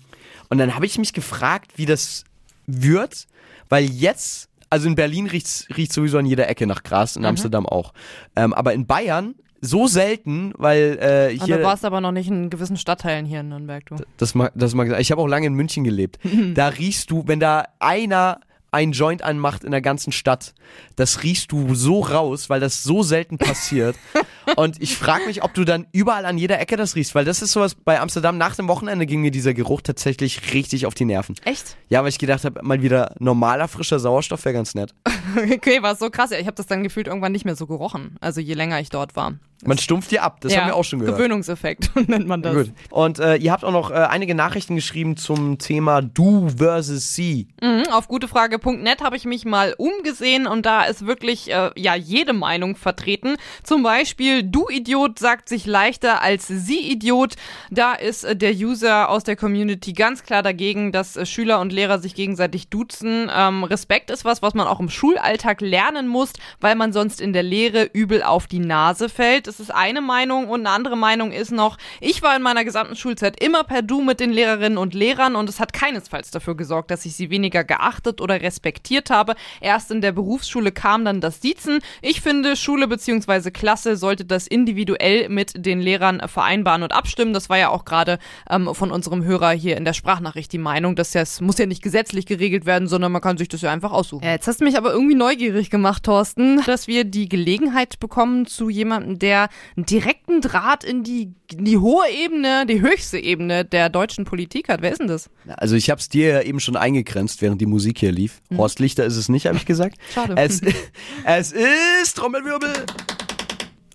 [0.49, 2.25] und dann habe ich mich gefragt, wie das
[2.67, 3.27] wird,
[3.69, 7.29] weil jetzt also in Berlin riecht riecht sowieso an jeder Ecke nach Gras, in mhm.
[7.29, 7.93] Amsterdam auch.
[8.35, 11.57] Ähm, aber in Bayern so selten, weil äh, hier.
[11.57, 13.97] Und du warst aber noch nicht in gewissen Stadtteilen hier in Nürnberg, du.
[14.17, 14.99] Das mag, das mag.
[15.01, 16.19] Ich habe auch lange in München gelebt.
[16.55, 18.41] da riechst du, wenn da einer
[18.73, 20.55] ein Joint anmacht in der ganzen Stadt,
[20.97, 23.97] das riechst du so raus, weil das so selten passiert.
[24.55, 27.43] Und ich frage mich, ob du dann überall an jeder Ecke das riechst, weil das
[27.43, 31.05] ist sowas, bei Amsterdam nach dem Wochenende ging mir dieser Geruch tatsächlich richtig auf die
[31.05, 31.35] Nerven.
[31.45, 31.77] Echt?
[31.89, 34.95] Ja, weil ich gedacht habe, mal wieder normaler, frischer Sauerstoff wäre ganz nett.
[35.37, 36.31] okay, war so krass.
[36.31, 39.17] Ich habe das dann gefühlt irgendwann nicht mehr so gerochen, also je länger ich dort
[39.17, 39.35] war.
[39.65, 41.17] Man stumpft dir ab, das ja, haben wir auch schon gehört.
[41.17, 42.55] Gewöhnungseffekt nennt man das.
[42.55, 42.73] Gut.
[42.91, 47.49] Und äh, ihr habt auch noch äh, einige Nachrichten geschrieben zum Thema Du versus Sie.
[47.63, 52.35] Mhm, auf gutefrage.net habe ich mich mal umgesehen und da ist wirklich äh, ja jede
[52.35, 53.37] Meinung vertreten.
[53.63, 57.37] Zum Beispiel Du Idiot sagt sich leichter als Sie Idiot.
[57.71, 61.73] Da ist äh, der User aus der Community ganz klar dagegen, dass äh, Schüler und
[61.73, 63.31] Lehrer sich gegenseitig duzen.
[63.35, 67.33] Ähm, Respekt ist was, was man auch im Schulalltag lernen muss, weil man sonst in
[67.33, 69.46] der Lehre übel auf die Nase fällt.
[69.47, 72.97] Das ist eine Meinung und eine andere Meinung ist noch, ich war in meiner gesamten
[72.97, 76.91] Schulzeit immer per Du mit den Lehrerinnen und Lehrern und es hat keinesfalls dafür gesorgt,
[76.91, 79.37] dass ich sie weniger geachtet oder respektiert habe.
[79.61, 81.79] Erst in der Berufsschule kam dann das Siezen.
[82.03, 83.53] Ich finde, Schule bzw.
[83.53, 87.33] Klasse sollte das individuell mit den Lehrern vereinbaren und abstimmen.
[87.33, 88.19] Das war ja auch gerade
[88.51, 91.67] ähm, von unserem Hörer hier in der Sprachnachricht die Meinung, dass ja, es muss ja
[91.67, 94.25] nicht gesetzlich geregelt werden, sondern man kann sich das ja einfach aussuchen.
[94.25, 98.69] Jetzt hast du mich aber irgendwie neugierig gemacht, Thorsten, dass wir die Gelegenheit bekommen zu
[98.69, 103.65] jemandem, der der einen direkten Draht in die, in die hohe Ebene, die höchste Ebene
[103.65, 104.83] der deutschen Politik hat.
[104.83, 105.31] Wer ist denn das?
[105.47, 108.41] Also ich habe es dir ja eben schon eingegrenzt, während die Musik hier lief.
[108.49, 108.59] Mhm.
[108.59, 109.97] Horst Lichter ist es nicht, habe ich gesagt.
[110.13, 110.35] Schade.
[110.37, 110.61] Es,
[111.25, 112.73] es ist Trommelwirbel.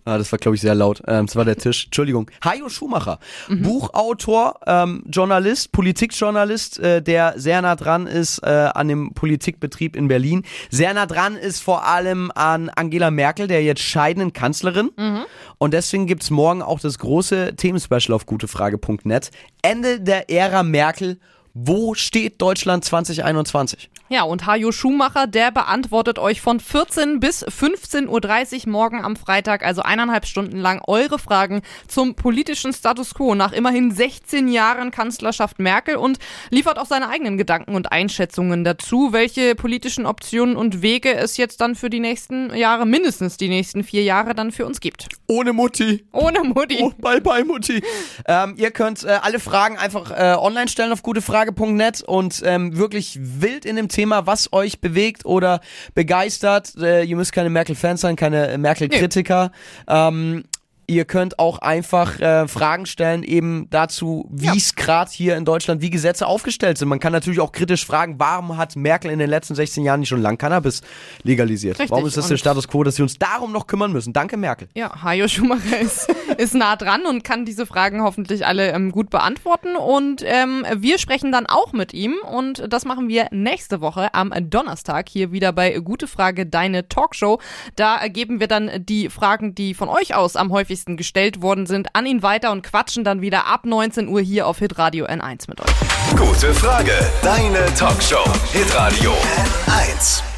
[0.03, 1.01] Ah, das war, glaube ich, sehr laut.
[1.07, 1.85] Ähm, das war der Tisch.
[1.85, 2.29] Entschuldigung.
[2.43, 3.61] Hajo Schumacher, mhm.
[3.61, 10.07] Buchautor, ähm, Journalist, Politikjournalist, äh, der sehr nah dran ist äh, an dem Politikbetrieb in
[10.07, 10.43] Berlin.
[10.69, 14.89] Sehr nah dran ist vor allem an Angela Merkel, der jetzt scheidenden Kanzlerin.
[14.97, 15.25] Mhm.
[15.59, 19.29] Und deswegen gibt's morgen auch das große Themenspecial auf gutefrage.net.
[19.61, 21.17] Ende der Ära Merkel
[21.53, 23.89] wo steht Deutschland 2021?
[24.11, 29.65] Ja, und Hajo Schumacher, der beantwortet euch von 14 bis 15.30 Uhr morgen am Freitag,
[29.65, 35.59] also eineinhalb Stunden lang, eure Fragen zum politischen Status quo nach immerhin 16 Jahren Kanzlerschaft
[35.59, 41.15] Merkel und liefert auch seine eigenen Gedanken und Einschätzungen dazu, welche politischen Optionen und Wege
[41.15, 44.81] es jetzt dann für die nächsten Jahre, mindestens die nächsten vier Jahre dann für uns
[44.81, 45.07] gibt.
[45.27, 46.05] Ohne Mutti.
[46.11, 46.79] Ohne Mutti.
[46.81, 47.81] Oh, bye bye Mutti.
[48.27, 52.41] ähm, ihr könnt äh, alle Fragen einfach äh, online stellen auf gute Fragen Frage.net und
[52.45, 55.61] ähm, wirklich wild in dem Thema, was euch bewegt oder
[55.93, 56.73] begeistert.
[56.77, 59.51] Äh, ihr müsst keine Merkel-Fans sein, keine Merkel-Kritiker.
[59.87, 59.93] Nee.
[59.93, 60.43] Ähm,
[60.91, 64.83] Ihr könnt auch einfach äh, Fragen stellen, eben dazu, wie es ja.
[64.83, 66.89] gerade hier in Deutschland, wie Gesetze aufgestellt sind.
[66.89, 70.09] Man kann natürlich auch kritisch fragen, warum hat Merkel in den letzten 16 Jahren nicht
[70.09, 70.81] schon lang Cannabis
[71.23, 71.79] legalisiert?
[71.79, 71.91] Richtig.
[71.91, 74.11] Warum ist das und der Status quo, dass sie uns darum noch kümmern müssen?
[74.11, 74.67] Danke, Merkel.
[74.75, 79.09] Ja, Hajo Schumacher ist, ist nah dran und kann diese Fragen hoffentlich alle ähm, gut
[79.09, 79.77] beantworten.
[79.77, 84.33] Und ähm, wir sprechen dann auch mit ihm und das machen wir nächste Woche am
[84.49, 87.39] Donnerstag hier wieder bei Gute Frage, deine Talkshow.
[87.77, 91.65] Da geben wir dann die Fragen, die von euch aus am häufigsten häufigsten gestellt worden
[91.65, 95.47] sind, an ihn weiter und quatschen dann wieder ab 19 Uhr hier auf Hitradio N1
[95.47, 95.71] mit euch.
[96.17, 98.23] Gute Frage, deine Talkshow.
[98.51, 100.30] Hitradio N1.